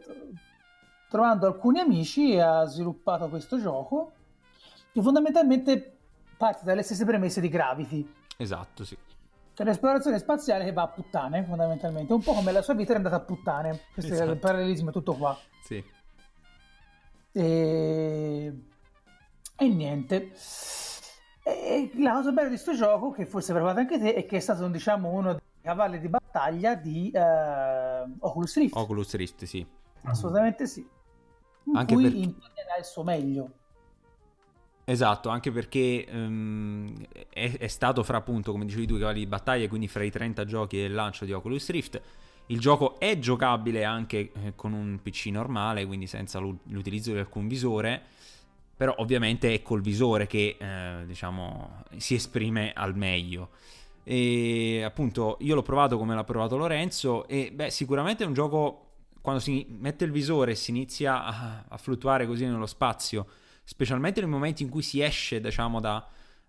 [1.09, 4.12] Trovando alcuni amici ha sviluppato questo gioco
[4.92, 5.96] che fondamentalmente
[6.37, 8.12] parte dalle stesse premesse di Gravity.
[8.37, 8.96] Esatto, sì.
[9.55, 12.12] C'è l'esplorazione spaziale che va a puttane, fondamentalmente.
[12.12, 13.81] Un po' come la sua vita è andata a puttane.
[13.94, 14.28] Questo esatto.
[14.28, 15.35] è il parallelismo, è tutto qua.
[15.62, 15.83] Sì.
[17.35, 18.52] E
[19.62, 20.33] e niente.
[21.44, 24.37] E la cosa bella di questo gioco, che forse hai provato anche te, è che
[24.37, 28.77] è stato diciamo, uno dei cavalli di battaglia di uh, Oculus Rift.
[28.77, 29.66] Oculus Rift, sì.
[30.05, 30.87] Assolutamente sì.
[31.64, 32.14] In anche cui per...
[32.14, 33.51] imparerà il suo meglio.
[34.85, 36.92] Esatto, anche perché um,
[37.31, 40.11] è, è, stato fra appunto, come dicevi tu, i cavalli di battaglia, quindi fra i
[40.11, 42.01] 30 giochi del lancio di Oculus Rift.
[42.46, 47.46] Il gioco è giocabile anche eh, con un PC normale, quindi senza l'utilizzo di alcun
[47.46, 48.03] visore
[48.83, 53.51] però ovviamente è col visore che eh, diciamo si esprime al meglio.
[54.03, 58.87] E appunto io l'ho provato come l'ha provato Lorenzo e beh sicuramente è un gioco
[59.21, 63.25] quando si mette il visore e si inizia a, a fluttuare così nello spazio,
[63.62, 66.05] specialmente nei momenti in cui si esce diciamo da,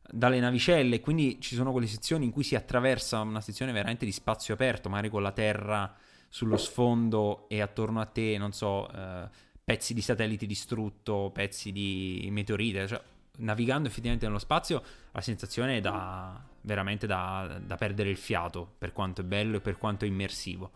[0.10, 4.12] dalle navicelle, quindi ci sono quelle sezioni in cui si attraversa una sezione veramente di
[4.12, 5.93] spazio aperto, magari con la terra
[6.30, 9.30] sullo sfondo e attorno a te, non so, eh,
[9.63, 13.02] pezzi di satelliti distrutto, pezzi di meteorite, cioè,
[13.38, 18.91] navigando effettivamente nello spazio la sensazione è da, veramente da, da, perdere il fiato per
[18.91, 20.71] quanto è bello e per quanto è immersivo.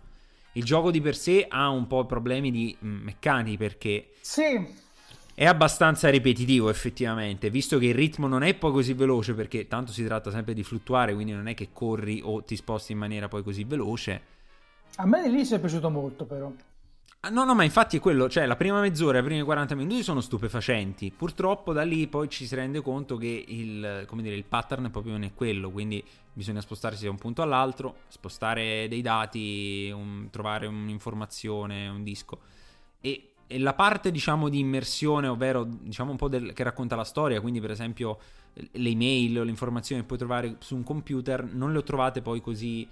[0.54, 4.66] Il gioco di per sé ha un po' problemi di mm, meccanici perché sì.
[5.36, 9.92] è abbastanza ripetitivo effettivamente, visto che il ritmo non è poi così veloce perché tanto
[9.92, 13.28] si tratta sempre di fluttuare, quindi non è che corri o ti sposti in maniera
[13.28, 14.36] poi così veloce.
[14.96, 16.52] A me all'inizio è piaciuto molto però.
[17.22, 20.04] Ah, no, no, ma infatti è quello, cioè la prima mezz'ora, i primi 40 minuti
[20.04, 21.12] sono stupefacenti.
[21.12, 25.24] Purtroppo da lì poi ci si rende conto che il, dire, il pattern proprio non
[25.24, 31.88] è quello, quindi bisogna spostarsi da un punto all'altro, spostare dei dati, un, trovare un'informazione,
[31.88, 32.40] un disco.
[33.02, 37.06] E e la parte, diciamo, di immersione, ovvero, diciamo, un po' del, che racconta la
[37.06, 38.20] storia, quindi per esempio
[38.54, 42.22] le email o le informazioni che puoi trovare su un computer, non le ho trovate
[42.22, 42.86] poi così,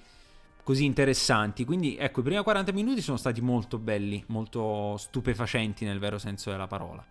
[0.66, 1.64] così interessanti.
[1.64, 6.50] Quindi, ecco, i primi 40 minuti sono stati molto belli, molto stupefacenti nel vero senso
[6.50, 7.06] della parola.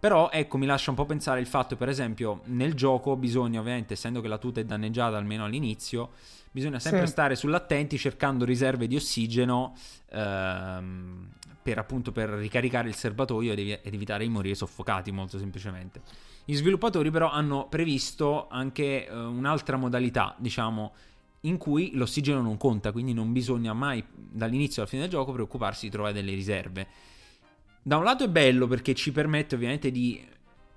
[0.00, 3.92] Però ecco, mi lascia un po' pensare il fatto, per esempio, nel gioco bisogna, ovviamente,
[3.92, 6.12] essendo che la tuta è danneggiata almeno all'inizio,
[6.50, 7.12] bisogna sempre sì.
[7.12, 9.76] stare sull'attenti cercando riserve di ossigeno
[10.10, 11.28] ehm,
[11.62, 16.00] per appunto per ricaricare il serbatoio ed, ev- ed, evitare di morire soffocati, molto semplicemente.
[16.46, 20.94] Gli sviluppatori però hanno previsto anche eh, un'altra modalità, diciamo,
[21.42, 25.86] in cui l'ossigeno non conta, quindi non bisogna mai dall'inizio alla fine del gioco preoccuparsi
[25.86, 27.08] di trovare delle riserve
[27.82, 30.22] da un lato è bello perché ci permette ovviamente di,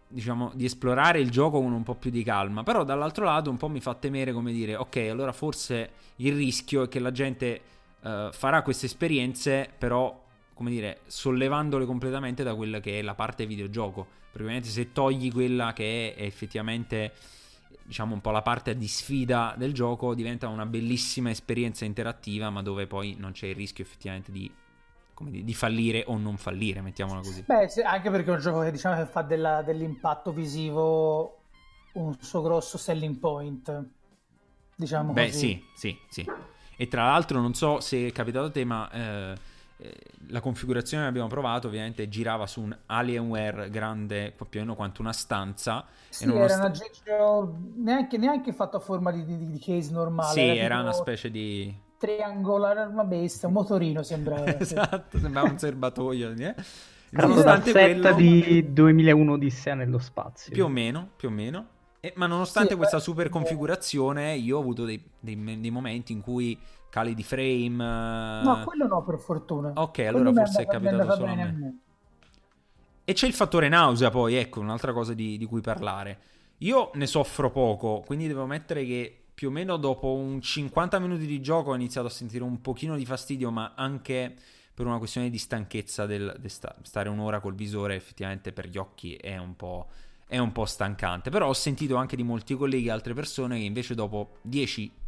[0.08, 3.58] diciamo, di esplorare il gioco con un po' più di calma, però dall'altro lato un
[3.58, 7.62] po' mi fa temere come dire, ok, allora forse il rischio è che la gente
[8.02, 10.22] uh, farà queste esperienze, però
[10.54, 14.08] come dire, sollevandole completamente da quella che è la parte videogioco.
[14.34, 17.12] Perché ovviamente se togli quella che è effettivamente
[17.84, 22.62] diciamo un po' la parte di sfida del gioco diventa una bellissima esperienza interattiva, ma
[22.62, 24.52] dove poi non c'è il rischio effettivamente di
[25.20, 27.44] dire, di fallire o non fallire, mettiamola così.
[27.46, 31.38] Beh, sì, anche perché è un gioco che diciamo che fa della, dell'impatto visivo
[31.94, 33.86] un suo grosso selling point.
[34.76, 35.38] Diciamo Beh, così.
[35.38, 36.32] sì, sì, sì.
[36.76, 39.38] E tra l'altro non so se è capitato a te, ma eh, eh,
[40.28, 45.02] la configurazione che abbiamo provato ovviamente girava su un Alienware grande più o meno quanto
[45.02, 45.86] una stanza.
[46.10, 46.60] Sì, era sta...
[46.60, 50.34] un aggeggio neanche, neanche fatto a forma di, di, di case normale.
[50.34, 54.58] Sì, era, era una specie di triangolare una bestia, un motorino sembrava.
[54.60, 56.32] esatto, sembrava un serbatoio.
[56.32, 56.56] Eh?
[57.12, 58.14] Nonostante quello...
[58.14, 60.52] di 2001 Odissea nello spazio.
[60.52, 61.68] Più o meno, più o meno.
[62.02, 66.20] Eh, ma nonostante sì, questa super configurazione, io ho avuto dei, dei, dei, momenti in
[66.20, 66.60] cui
[66.94, 68.44] cali di frame.
[68.44, 69.72] No, quello no, per fortuna.
[69.74, 71.42] Ok, allora quello forse è capitato solo a me.
[71.42, 71.78] a me.
[73.04, 76.20] E c'è il fattore nausea, poi, ecco, un'altra cosa di, di cui parlare.
[76.60, 81.26] Io ne soffro poco, quindi devo mettere che più o meno dopo un 50 minuti
[81.26, 84.36] di gioco ho iniziato a sentire un pochino di fastidio, ma anche
[84.72, 88.78] per una questione di stanchezza del, del sta, stare un'ora col visore effettivamente per gli
[88.78, 89.56] occhi è un,
[90.28, 91.32] è un po' stancante.
[91.32, 95.02] Però ho sentito anche di molti colleghi e altre persone che invece dopo 10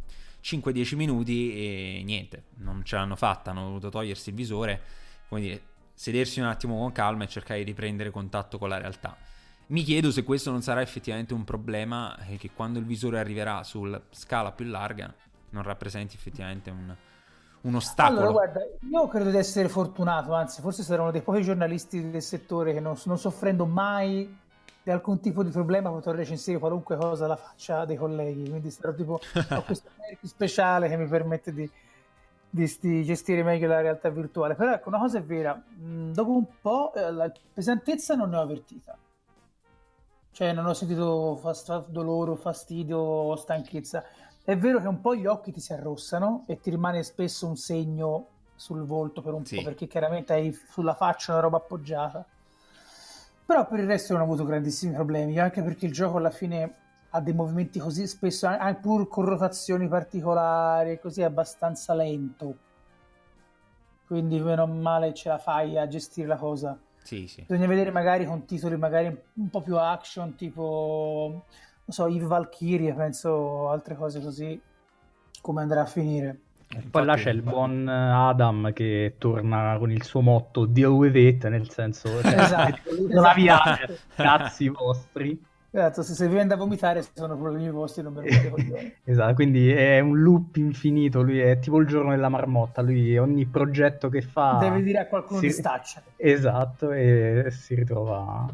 [0.46, 4.80] 5-10 minuti e niente, non ce l'hanno fatta, hanno voluto togliersi il visore,
[5.28, 5.60] come dire,
[5.92, 9.16] sedersi un attimo con calma e cercare di riprendere contatto con la realtà.
[9.68, 13.64] Mi chiedo se questo non sarà effettivamente un problema e che quando il visore arriverà
[13.64, 15.12] sulla scala più larga
[15.50, 16.94] non rappresenti effettivamente un,
[17.62, 18.18] un ostacolo.
[18.20, 22.22] Allora, guarda, io credo di essere fortunato, anzi, forse sarò uno dei pochi giornalisti del
[22.22, 24.44] settore che non, non soffrendo mai
[24.86, 28.48] di alcun tipo di problema potrò recensire qualunque cosa alla faccia dei colleghi.
[28.48, 31.68] Quindi sarò tipo ho questo merito speciale che mi permette di,
[32.48, 34.54] di, di, gestire meglio la realtà virtuale.
[34.54, 38.36] Però ecco, una cosa è vera, mm, dopo un po' eh, la pesantezza non ne
[38.36, 38.96] ho avvertita
[40.30, 44.04] cioè non ho sentito fast- dolore, fastidio stanchezza.
[44.44, 47.56] È vero che un po' gli occhi ti si arrossano e ti rimane spesso un
[47.56, 49.56] segno sul volto per un sì.
[49.56, 52.26] po', perché chiaramente hai sulla faccia una roba appoggiata.
[53.46, 56.74] Però per il resto non ho avuto grandissimi problemi, anche perché il gioco alla fine
[57.10, 62.56] ha dei movimenti così spesso, anche pur con rotazioni particolari, così è abbastanza lento.
[64.06, 66.76] Quindi meno male ce la fai a gestire la cosa.
[67.04, 67.44] Sì, sì.
[67.46, 71.44] Bisogna vedere magari con titoli magari un po' più action, tipo, non
[71.86, 74.60] so, Eve Valkyrie, penso, altre cose così,
[75.40, 76.40] come andrà a finire.
[76.68, 81.14] E poi là c'è il buon Adam che torna con il suo motto Deal with
[81.14, 83.94] it, nel senso, cioè, esatto, esatto.
[84.14, 85.40] cazzi vostri.
[85.70, 88.94] Esatto, se, se viene da vomitare sono problemi vostri, non me lo coglioni.
[89.04, 93.44] esatto, quindi è un loop infinito, lui è tipo il giorno della marmotta, lui ogni
[93.44, 94.56] progetto che fa...
[94.58, 95.46] Deve dire a qualcuno si...
[95.46, 96.02] di staccia.
[96.16, 98.46] Esatto, e si ritrova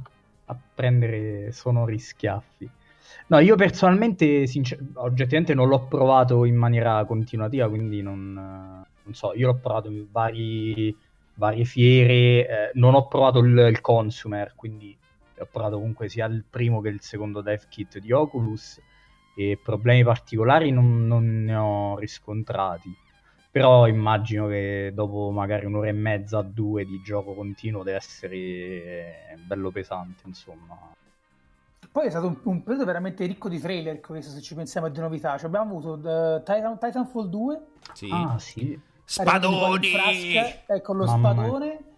[0.46, 2.68] a prendere sonori schiaffi.
[3.28, 9.34] No, io personalmente, sincer- oggettivamente non l'ho provato in maniera continuativa, quindi non, non so,
[9.34, 10.96] io l'ho provato in vari,
[11.34, 14.98] varie fiere, eh, non ho provato il, il consumer, quindi
[15.38, 18.80] ho provato comunque sia il primo che il secondo dev kit di Oculus
[19.34, 22.96] e problemi particolari non, non ne ho riscontrati.
[23.50, 29.70] Però immagino che dopo magari un'ora e mezza, due di gioco continuo deve essere bello
[29.70, 30.92] pesante, insomma.
[31.90, 34.90] Poi è stato un, un periodo veramente ricco di trailer, questo se ci pensiamo a
[34.90, 35.36] di novità.
[35.36, 37.60] Cioè abbiamo avuto uh, Titan, Titanfall 2.
[37.92, 38.08] Sì.
[38.10, 38.80] Ah, sì.
[39.04, 39.88] Spadoni!
[39.88, 41.66] Frasca, ecco lo Mamma spadone.
[41.66, 41.90] Mia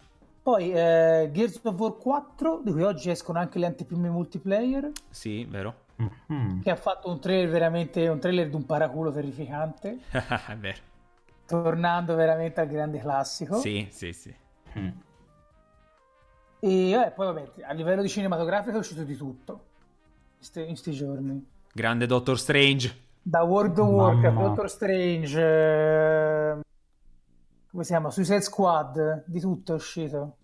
[0.45, 4.91] poi eh, Gears of War 4, di cui oggi escono anche le anteprime multiplayer.
[5.09, 5.85] Sì, vero.
[5.99, 6.61] Mm-hmm.
[6.61, 10.01] Che ha fatto un trailer veramente un trailer di un paraculo terrificante.
[10.11, 10.77] È vero.
[11.47, 13.57] Tornando veramente al grande classico.
[13.57, 14.35] Sì, sì, sì.
[14.77, 14.89] Mm.
[16.59, 19.73] E eh, poi vabbè, a livello di cinematografico è uscito di tutto
[20.55, 21.45] in questi giorni.
[21.73, 23.03] Grande Doctor Strange.
[23.21, 26.59] Da World of Warcraft, Doctor Strange, eh,
[27.71, 28.11] come si chiama?
[28.11, 30.37] Suicide Squad, di tutto è uscito.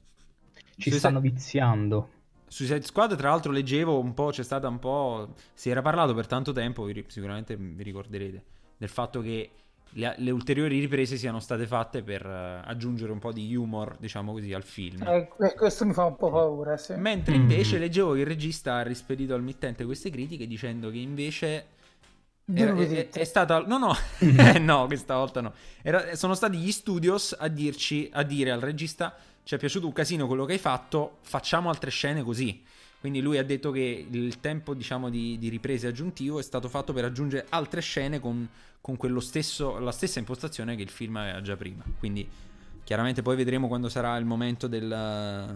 [0.54, 0.98] Ci Suicide...
[0.98, 2.10] stanno viziando.
[2.48, 5.36] Suicide Squad, tra l'altro, leggevo un po', c'è stata un po'.
[5.54, 8.44] Si era parlato per tanto tempo, sicuramente vi ricorderete,
[8.78, 9.52] del fatto che
[9.94, 14.32] le, le, ulteriori riprese siano state fatte per uh, aggiungere un po' di humor, diciamo
[14.32, 15.02] così, al film.
[15.04, 16.94] Eh, eh, questo mi fa un po' paura, sì.
[16.94, 17.80] Mentre invece mm.
[17.80, 21.66] leggevo che il regista ha rispedito al mittente queste critiche dicendo che invece...
[22.54, 23.96] Era, è, è, stata no no
[24.60, 29.16] no questa volta no Era, sono stati gli studios a dirci a dire al regista
[29.44, 32.62] ci è piaciuto un casino quello che hai fatto facciamo altre scene così
[33.02, 36.94] quindi lui ha detto che il tempo diciamo di, di riprese aggiuntivo è stato fatto
[36.94, 38.48] per aggiungere altre scene con
[38.82, 41.84] con stesso, la stessa impostazione che il film aveva già prima.
[42.00, 42.28] Quindi
[42.84, 45.56] chiaramente poi vedremo quando sarà il momento del,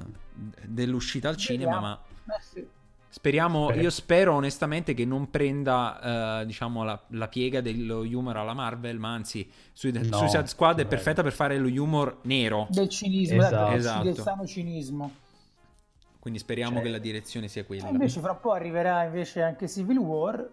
[0.64, 2.68] dell'uscita al cinema, ma eh
[3.10, 8.54] speriamo, io spero onestamente che non prenda uh, diciamo la, la, piega dello humor alla
[8.54, 12.68] Marvel, ma anzi su, no, Suicide Squad è perfetta per fare lo humor nero.
[12.70, 13.74] Del cinismo, esatto.
[13.74, 14.04] esatto.
[14.04, 15.12] del sano cinismo.
[16.26, 17.88] Quindi speriamo cioè, che la direzione sia quella.
[17.88, 20.50] Invece fra un po' arriverà invece anche Civil War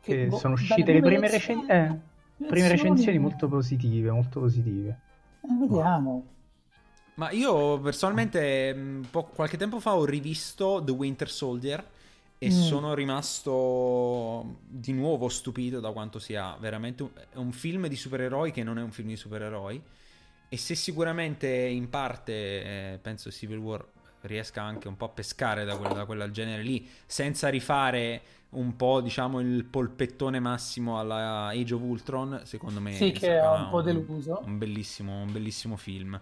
[0.00, 2.00] che, che sono uscite le prime, recen- eh,
[2.46, 4.98] prime recensioni molto positive, molto positive.
[5.42, 6.24] Eh, vediamo.
[7.16, 11.86] Ma io personalmente mm, po- qualche tempo fa ho rivisto The Winter Soldier
[12.38, 12.50] e mm.
[12.50, 18.62] sono rimasto di nuovo stupito da quanto sia veramente un, un, film di supereroi che
[18.62, 19.82] non è un film di supereroi
[20.48, 23.86] e se sicuramente in parte eh, penso Civil War
[24.22, 28.76] riesca anche un po' a pescare da quella, da quella genere lì senza rifare un
[28.76, 33.68] po' diciamo il polpettone massimo alla Age of Ultron secondo me sì che è un
[33.70, 36.20] po' deluso un bellissimo, un bellissimo film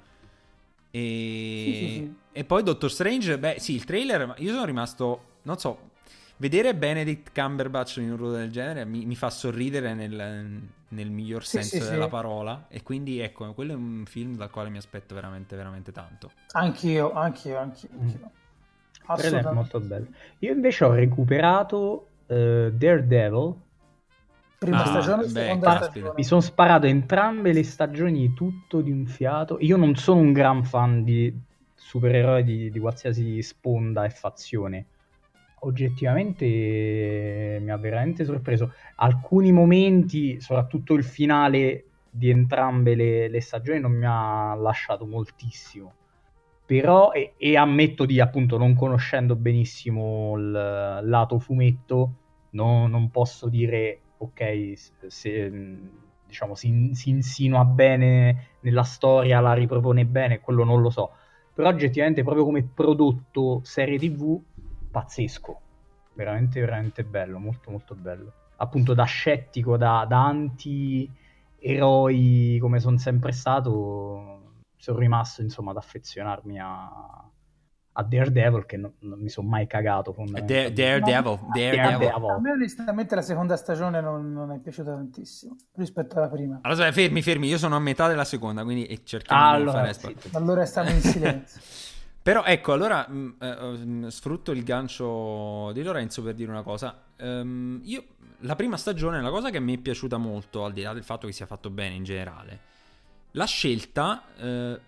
[0.91, 1.63] e...
[1.65, 2.15] Sì, sì, sì.
[2.33, 5.89] e poi Doctor Strange beh sì il trailer io sono rimasto non so
[6.37, 11.45] vedere Benedict Cumberbatch in un ruolo del genere mi, mi fa sorridere nel, nel miglior
[11.45, 15.55] senso della parola e quindi ecco quello è un film dal quale mi aspetto veramente
[15.55, 18.19] veramente tanto anch'io anch'io anch'io, anch'io.
[18.27, 18.39] Mm.
[19.11, 19.53] Assolutamente.
[19.53, 20.07] molto bello.
[20.39, 23.55] Io invece ho recuperato uh, Daredevil.
[24.59, 26.13] Prima ah, stagione, beh, seconda stagione.
[26.17, 29.57] Mi sono sparato entrambe le stagioni tutto di un fiato.
[29.61, 31.35] Io non sono un gran fan di
[31.75, 34.87] supereroi di, di qualsiasi sponda e fazione.
[35.61, 38.73] Oggettivamente mi ha veramente sorpreso.
[38.97, 45.95] Alcuni momenti, soprattutto il finale di entrambe le, le stagioni, non mi ha lasciato moltissimo
[46.71, 50.53] però e, e, ammetto di appunto non conoscendo benissimo il
[51.03, 52.15] lato fumetto
[52.51, 54.73] no, non posso dire ok
[55.09, 55.79] se
[56.25, 61.11] diciamo si, si, insinua bene nella storia la ripropone bene quello non lo so
[61.53, 64.41] però oggettivamente proprio come prodotto serie tv
[64.91, 65.61] pazzesco.
[66.15, 68.33] Veramente veramente bello molto molto bello.
[68.57, 71.11] Appunto da scettico da, da anti
[71.61, 74.41] eroi come sono sempre stato
[74.77, 76.89] sono rimasto insomma ad affezionarmi a,
[77.93, 82.09] a Daredevil che non, non mi sono mai cagato Daredevil, Daredevil, Daredevil.
[82.09, 86.61] a me onestamente la seconda stagione non, non, è piaciuta tantissimo rispetto alla prima.
[86.63, 90.15] Allora fermi fermi io sono a metà della seconda quindi cerchiamo ah, allora, di fare
[90.15, 90.29] sì.
[90.33, 91.61] allora stiamo in silenzio
[92.31, 96.63] però ecco allora mh, mm, eh, mm, sfrutto il gancio di Lorenzo per dire una
[96.63, 98.05] cosa um, io
[98.43, 101.27] la prima stagione la cosa che mi è piaciuta molto al di là del fatto
[101.27, 102.61] che sia fatto bene in generale
[103.33, 104.81] la scelta eh,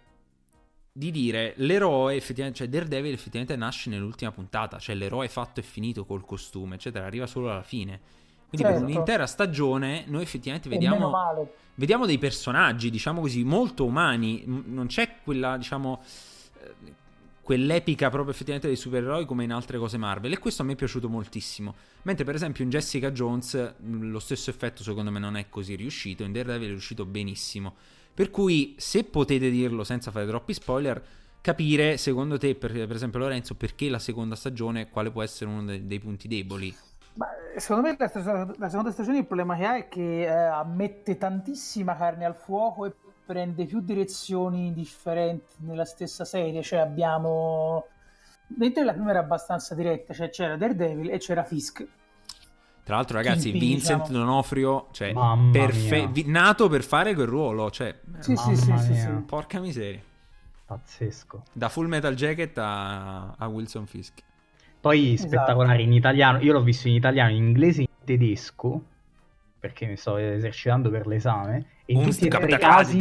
[0.92, 6.05] di dire l'eroe effettivamente, cioè Daredevil effettivamente nasce nell'ultima puntata, cioè l'eroe fatto e finito
[6.05, 7.98] col costume, eccetera, arriva solo alla fine.
[8.48, 8.85] Quindi certo.
[8.85, 15.20] per un'intera stagione noi effettivamente vediamo, vediamo dei personaggi, diciamo così, molto umani, non c'è
[15.22, 16.02] quella, diciamo,
[16.61, 16.74] eh,
[17.42, 20.76] quell'epica proprio effettivamente dei supereroi come in altre cose Marvel e questo a me è
[20.76, 21.74] piaciuto moltissimo.
[22.02, 26.22] Mentre per esempio in Jessica Jones lo stesso effetto secondo me non è così riuscito,
[26.22, 27.74] in Daredevil è riuscito benissimo.
[28.14, 31.03] Per cui, se potete dirlo senza fare troppi spoiler,
[31.40, 35.64] capire secondo te, per, per esempio, Lorenzo, perché la seconda stagione, quale può essere uno
[35.64, 36.74] dei, dei punti deboli?
[37.14, 37.26] Ma,
[37.57, 41.97] secondo me la, la, seconda stagione il problema che ha è che eh, mette tantissima
[41.97, 42.93] carne al fuoco e
[43.33, 46.62] prende più direzioni differenti nella stessa serie.
[46.62, 47.87] Cioè abbiamo...
[48.59, 51.87] Mentre la prima era abbastanza diretta, cioè c'era Daredevil e c'era Fisk
[52.85, 54.18] tra l'altro, ragazzi, Kimpi, Vincent diciamo.
[54.18, 55.14] D'Onofrio, cioè,
[55.53, 60.01] perfe- vi- nato per fare quel ruolo, cioè, sì, sì, sì, sì, sì, porca miseria.
[60.66, 61.45] Pazzesco.
[61.53, 64.20] Da Full Metal Jacket a, a Wilson Fisk.
[64.80, 65.28] Poi esatto.
[65.28, 68.83] spettacolare in italiano, io l'ho visto in italiano, in inglese e in tedesco,
[69.62, 72.98] perché mi sto esercitando per l'esame, e in tutti e tre casi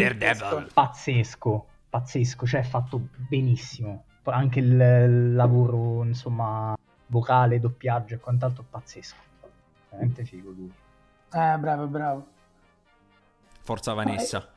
[0.71, 9.15] pazzesco, pazzesco, cioè è fatto benissimo, anche il, lavoro, insomma, vocale, doppiaggio e quant'altro pazzesco.
[9.89, 10.71] Veramente figo lui.
[11.33, 12.27] Eh, bravo, bravo.
[13.61, 14.47] Forza Vanessa.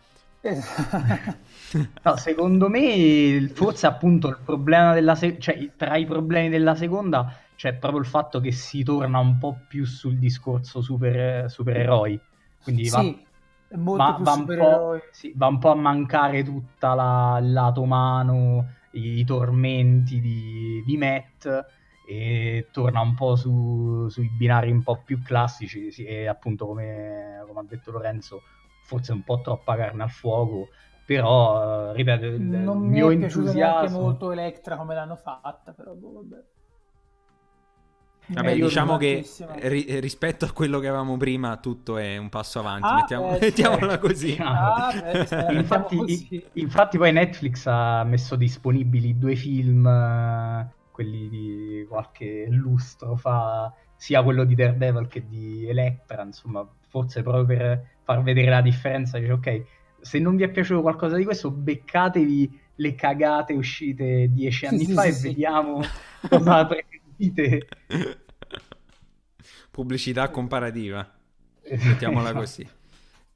[0.43, 0.61] Eh,
[2.03, 7.35] no, secondo me forse appunto il problema della se- cioè tra i problemi della seconda
[7.57, 12.21] c'è proprio il fatto che si torna un po' più sul discorso super, supereroi.
[12.63, 13.27] Quindi va, sì,
[13.69, 19.21] va, va, un sì, va, un po', a mancare tutta la, il lato umano, i,
[19.21, 21.49] i tormenti di, di Matt
[22.07, 27.43] e torna un po' su, sui binari un po' più classici sì, e appunto come,
[27.47, 28.43] come, ha detto Lorenzo
[28.83, 30.69] forse un po' troppa carne al fuoco
[31.07, 36.25] però ripeto il non mio mi è entusiasmo molto Electra come l'hanno fatta però boh,
[38.27, 42.59] vabbè Vabbè, diciamo che ri- rispetto a quello che avevamo prima, tutto è un passo
[42.59, 42.93] avanti.
[42.93, 44.37] Ah, Mettiamo- beh, mettiamola così.
[44.51, 45.21] Ah, beh,
[45.55, 46.43] infatti, così.
[46.55, 54.23] infatti, poi Netflix ha messo disponibili due film, eh, quelli di qualche lustro fa, sia
[54.23, 59.33] quello di Daredevil che di Electra, insomma, forse proprio per far vedere la differenza, dice
[59.33, 59.63] ok,
[60.01, 64.93] se non vi è piaciuto qualcosa di questo, beccatevi le cagate uscite dieci anni Sì,
[64.93, 65.21] fa sì, e sì.
[65.21, 65.93] vediamo
[66.27, 66.67] cosa
[67.17, 67.67] preferite.
[69.71, 71.09] Pubblicità comparativa.
[71.71, 72.39] Mettiamola Esatto.
[72.39, 72.69] così.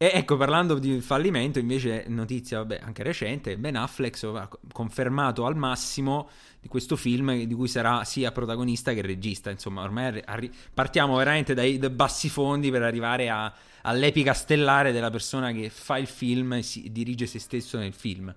[0.00, 5.56] E ecco, parlando di fallimento, invece, notizia, vabbè, anche recente, Ben Affleck ha confermato al
[5.56, 6.28] massimo
[6.60, 9.50] di questo film di cui sarà sia protagonista che regista.
[9.50, 13.52] Insomma, ormai arri- partiamo veramente dai, dai bassi fondi per arrivare a-
[13.82, 18.32] all'epica stellare della persona che fa il film e si dirige se stesso nel film.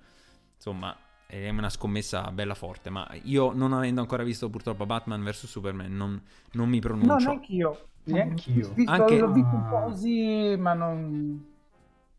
[0.56, 0.98] Insomma,
[1.39, 5.95] è una scommessa bella forte, ma io non avendo ancora visto purtroppo Batman vs Superman
[5.95, 6.21] non,
[6.53, 7.15] non mi No, pronuncio.
[7.29, 7.86] neanche io.
[8.03, 8.67] Neanch'io.
[8.69, 9.69] Ho visto- Anche- L'ho visto un Ah.
[9.69, 11.45] po' così, ma non...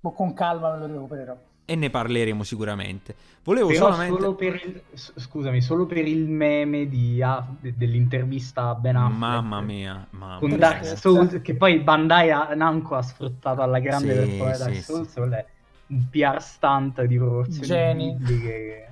[0.00, 1.36] po' con calma me lo recupererò.
[1.64, 3.14] e ne parleremo sicuramente.
[3.44, 4.20] Volevo Però solamente...
[4.20, 7.22] solo per il, scusami, solo per il meme di
[7.60, 9.18] de- dell'intervista a Ben Affleck.
[9.18, 10.58] Mamma mia, mamma Con mia.
[10.58, 14.74] Dark Souls, che poi Bandai ha- Namco ha sfruttato alla grande Sì, per fare Dark
[14.74, 15.20] sì, Souls, sì.
[15.20, 18.14] un PR stunt di proporzioni Geni.
[18.16, 18.91] bibliche.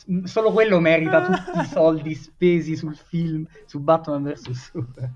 [0.00, 5.14] S- Solo quello merita tutti i soldi spesi sul film, su Batman vs Superman.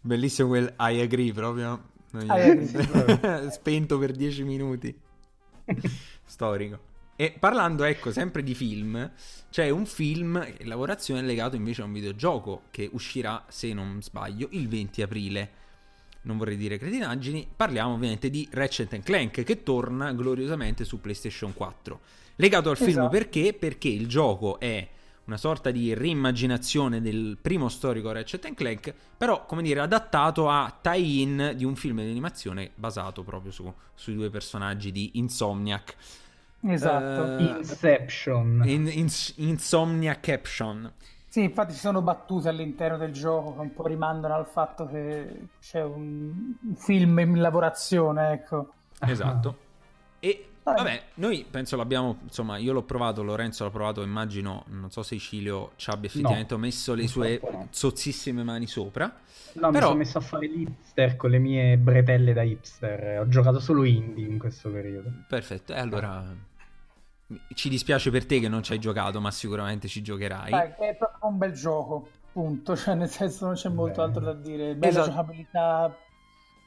[0.00, 1.90] Bellissimo quel I agree proprio.
[2.12, 3.50] I agree.
[3.50, 4.96] Spento per 10 minuti.
[6.24, 6.92] Storico.
[7.16, 9.12] E parlando, ecco, sempre di film,
[9.50, 14.48] c'è un film in lavorazione legato invece a un videogioco che uscirà, se non sbaglio,
[14.52, 15.50] il 20 aprile.
[16.22, 22.00] Non vorrei dire cretinaggini, parliamo ovviamente di Ratchet Clank che torna gloriosamente su PlayStation 4.
[22.36, 23.08] Legato al film Esatto.
[23.08, 23.54] perché?
[23.54, 24.88] Perché il gioco è
[25.26, 31.52] una sorta di reimmaginazione del primo storico Ratchet Clank, però come dire adattato a tie-in
[31.56, 35.96] di un film di animazione basato proprio su- sui due personaggi di Insomniac.
[36.66, 37.38] Esatto.
[37.38, 38.62] Eh, Inception.
[38.66, 40.92] In- in- Insomnia Caption.
[41.28, 45.48] Sì, infatti ci sono battute all'interno del gioco che un po' rimandano al fatto che
[45.60, 48.72] c'è un, un film in lavorazione, ecco.
[49.00, 49.56] Esatto.
[50.20, 50.46] E.
[50.64, 55.18] vabbè, noi penso l'abbiamo, insomma, io l'ho provato, Lorenzo l'ha provato, immagino, non so se
[55.18, 57.68] Cilio ci abbia effettivamente No, messo le sue no.
[57.70, 59.12] sozzissime mani sopra.
[59.54, 63.20] No, mi Però- sono messo a fare l'hipster con le mie bretelle da hipster.
[63.20, 65.10] Ho giocato solo indie in questo periodo.
[65.28, 66.24] Perfetto, e allora
[67.54, 70.50] ci dispiace per te che non ci hai giocato, ma sicuramente ci giocherai.
[70.50, 72.74] Dai, è proprio un bel gioco, punto.
[72.76, 74.74] Cioè, nel senso, non c'è molto altro da dire.
[74.74, 75.10] Bella Esatto.
[75.10, 75.96] giocabilità,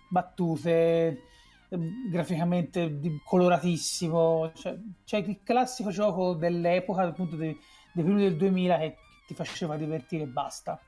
[0.08, 1.22] battute,
[1.70, 4.52] graficamente di- coloratissimo.
[4.54, 7.58] Cioè, c'è il classico gioco dell'epoca, appunto, dei,
[7.92, 8.96] dei primi del 2000 che
[9.28, 10.80] ti faceva divertire e basta.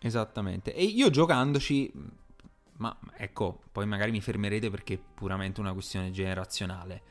[0.00, 0.74] Esattamente.
[0.74, 1.90] E io giocandoci,
[2.76, 7.02] ma ecco, poi magari mi fermerete perché è puramente una questione generazionale.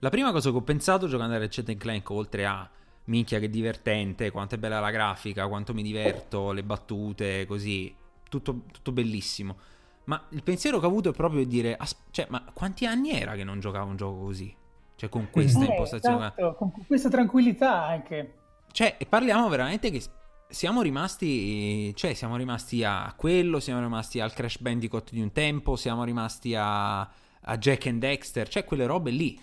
[0.00, 2.68] La prima cosa che ho pensato giocando a Ratchet Clank, oltre a
[3.04, 7.94] minchia che divertente, quanto è bella la grafica, quanto mi diverto, le battute, così,
[8.28, 9.56] tutto, tutto bellissimo.
[10.04, 13.34] Ma il pensiero che ho avuto è proprio dire, "As- cioè, ma quanti anni era
[13.34, 14.54] che non giocavo un gioco così?
[14.96, 16.16] Cioè, con questa Eh, impostazione.
[16.36, 18.34] esatto, con questa tranquillità anche.
[18.70, 20.02] Cioè, e parliamo veramente che
[20.48, 25.74] siamo rimasti, cioè, siamo rimasti a quello, siamo rimasti al Crash Bandicoot di un tempo,
[25.76, 29.40] siamo rimasti a, a Jack and Dexter, cioè quelle robe lì.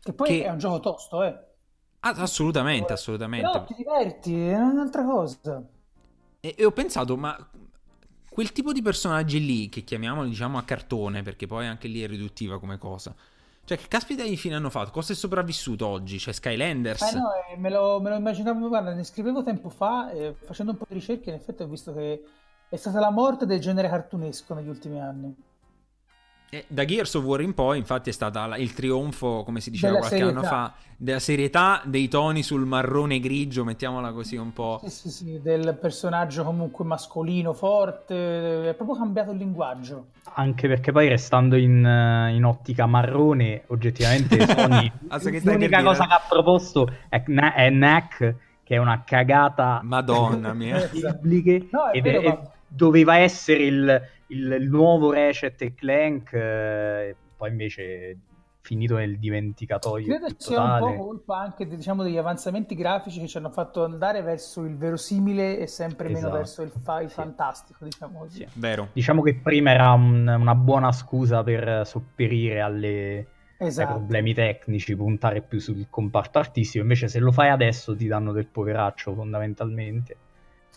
[0.00, 1.36] Che poi Che- è un gioco tosto, eh.
[2.00, 3.64] Ah, assolutamente, Però assolutamente.
[3.68, 5.62] ti diverti, è un'altra cosa.
[6.40, 7.36] E, e ho pensato, ma
[8.32, 12.06] quel tipo di personaggi lì, che chiamiamoli diciamo a cartone, perché poi anche lì è
[12.06, 13.14] riduttiva come cosa.
[13.64, 14.90] Cioè, che caspita di fine hanno fatto?
[14.90, 16.16] Cosa è sopravvissuto oggi?
[16.16, 17.02] C'è Skylanders?
[17.02, 20.72] Eh no, eh, me lo, me lo immaginavo, guarda, ne scrivevo tempo fa, eh, facendo
[20.72, 22.24] un po' di ricerche, in effetti ho visto che
[22.70, 25.34] è stata la morte del genere cartunesco negli ultimi anni.
[26.54, 29.96] E da Gears of War in poi, infatti, è stato il trionfo, come si diceva
[29.96, 30.38] qualche serietà.
[30.38, 34.78] anno fa, della serietà, dei toni sul marrone grigio, mettiamola così un po'.
[34.82, 40.08] Sì, sì, sì, del personaggio comunque mascolino, forte, è proprio cambiato il linguaggio.
[40.34, 44.92] Anche perché poi restando in, eh, in ottica marrone, oggettivamente Sony,
[45.44, 50.86] l'unica cosa che ha proposto è, è NAC, che è una cagata Madonna mia.
[50.92, 52.50] bibliche, no, ed vero, è, ma...
[52.74, 54.02] doveva essere il
[54.32, 58.16] il, il nuovo Ratchet Clank, eh, poi invece
[58.60, 60.06] finito nel dimenticatoio.
[60.06, 60.84] Credo sia totale.
[60.84, 64.76] un po' colpa anche diciamo, degli avanzamenti grafici che ci hanno fatto andare verso il
[64.76, 66.24] verosimile e sempre esatto.
[66.24, 67.14] meno verso il, fa- il sì.
[67.14, 67.84] fantastico.
[67.84, 68.38] Diciamo così.
[68.38, 68.88] Sì, vero.
[68.92, 73.26] Diciamo che prima era un, una buona scusa per sopperire alle,
[73.58, 73.88] esatto.
[73.88, 76.82] ai problemi tecnici, puntare più sul comparto artistico.
[76.82, 80.16] Invece, se lo fai adesso, ti danno del poveraccio fondamentalmente.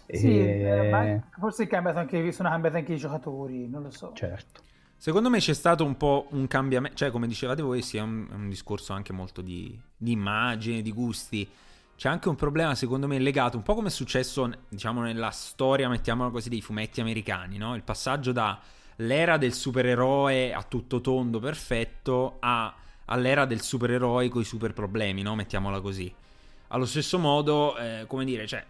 [0.08, 0.92] Sì, e...
[0.92, 4.12] eh, forse anche, sono cambiati anche i giocatori, non lo so.
[4.14, 4.62] Certo.
[4.98, 8.28] Secondo me c'è stato un po' un cambiamento, cioè come dicevate voi, sì, è un,
[8.32, 11.48] un discorso anche molto di, di, immagine, di gusti.
[11.96, 15.90] C'è anche un problema, secondo me, legato un po' come è successo, diciamo, nella storia,
[15.90, 17.76] mettiamola così, dei fumetti americani, no?
[17.76, 22.74] Il passaggio dall'era del supereroe a tutto tondo perfetto a,
[23.06, 25.36] all'era del supereroe con i super problemi, no?
[25.36, 26.14] Mettiamola così.
[26.70, 28.66] Allo stesso modo, eh, come dire, cioè,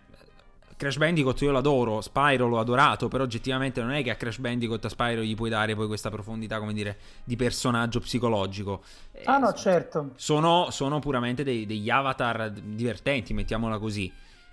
[0.78, 4.84] Crash Bandicoot io l'adoro, Spyro l'ho adorato, però oggettivamente non è che a Crash Bandicoot
[4.84, 8.82] a Spyro gli puoi dare poi questa profondità, come dire, di personaggio psicologico.
[9.24, 10.12] Ah no, certo.
[10.16, 14.12] Sono, sono puramente dei, degli avatar divertenti, mettiamola così.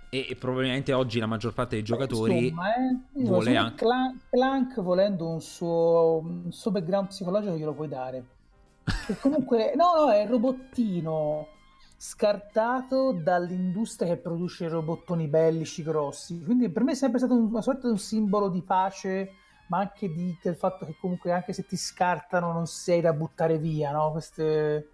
[0.08, 3.84] E, e, probabilmente oggi la maggior parte dei giocatori Insomma, eh, vuole anche...
[4.30, 8.24] Clank, volendo un suo, un suo background psicologico glielo puoi dare.
[9.08, 11.48] E comunque, no, no, è robottino
[12.04, 16.42] scartato dall'industria che produce robottoni bellici grossi.
[16.42, 19.34] Quindi per me è sempre stato una sorta di un simbolo di pace,
[19.68, 23.56] ma anche di, del fatto che comunque anche se ti scartano non sei da buttare
[23.56, 24.10] via, no?
[24.10, 24.88] Queste...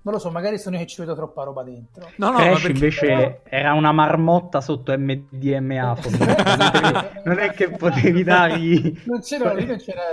[0.00, 2.08] Non lo so, magari sono io che ci vedo troppa roba dentro.
[2.16, 2.72] No, no, Crash perché...
[2.72, 5.98] invece era una marmotta sotto MDMA.
[7.22, 9.02] non è che potevi dargli...
[9.04, 10.04] Non c'era, lì non c'era...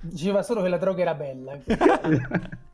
[0.00, 1.58] Diceva solo che la droga era bella.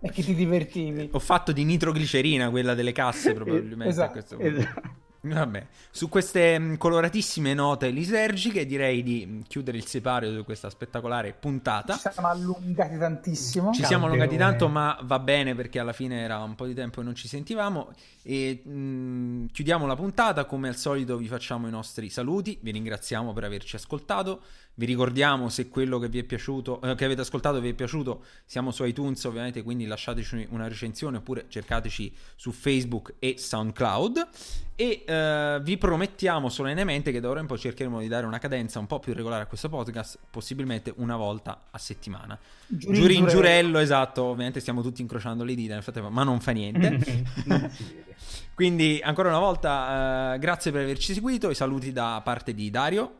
[0.00, 1.08] e che ti divertivi.
[1.12, 4.58] Ho fatto di nitroglicerina quella delle casse probabilmente esatto, a questo punto.
[4.58, 5.06] Esatto.
[5.20, 10.70] Vabbè, su queste mm, coloratissime note lisergiche direi di mm, chiudere il sipario di questa
[10.70, 11.94] spettacolare puntata.
[11.94, 13.72] Ci siamo allungati tantissimo.
[13.72, 17.00] Ci siamo allungati tanto, ma va bene perché alla fine era un po' di tempo
[17.00, 17.90] e non ci sentivamo.
[18.30, 20.44] E mh, chiudiamo la puntata.
[20.44, 22.58] Come al solito, vi facciamo i nostri saluti.
[22.60, 24.42] Vi ringraziamo per averci ascoltato.
[24.74, 28.22] Vi ricordiamo se quello che vi è piaciuto, eh, che avete ascoltato vi è piaciuto,
[28.44, 34.28] siamo su iTunes ovviamente, quindi lasciateci una recensione oppure cercateci su Facebook e SoundCloud.
[34.76, 38.78] E eh, vi promettiamo solennemente che da ora in poi cercheremo di dare una cadenza
[38.78, 42.38] un po' più regolare a questo podcast, possibilmente una volta a settimana.
[42.66, 46.52] Giurin, Giurin Giurello, esatto, ovviamente stiamo tutti incrociando le dita nel frattempo, ma non fa
[46.52, 47.24] niente.
[48.58, 53.12] Quindi ancora una volta eh, grazie per averci seguito, i saluti da parte di Dario.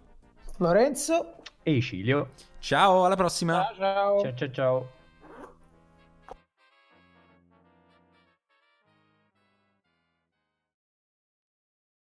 [0.57, 2.31] Lorenzo e Icilio.
[2.59, 3.63] Ciao, alla prossima.
[3.63, 4.21] Ciao, ciao.
[4.21, 4.98] Ciao, ciao, ciao.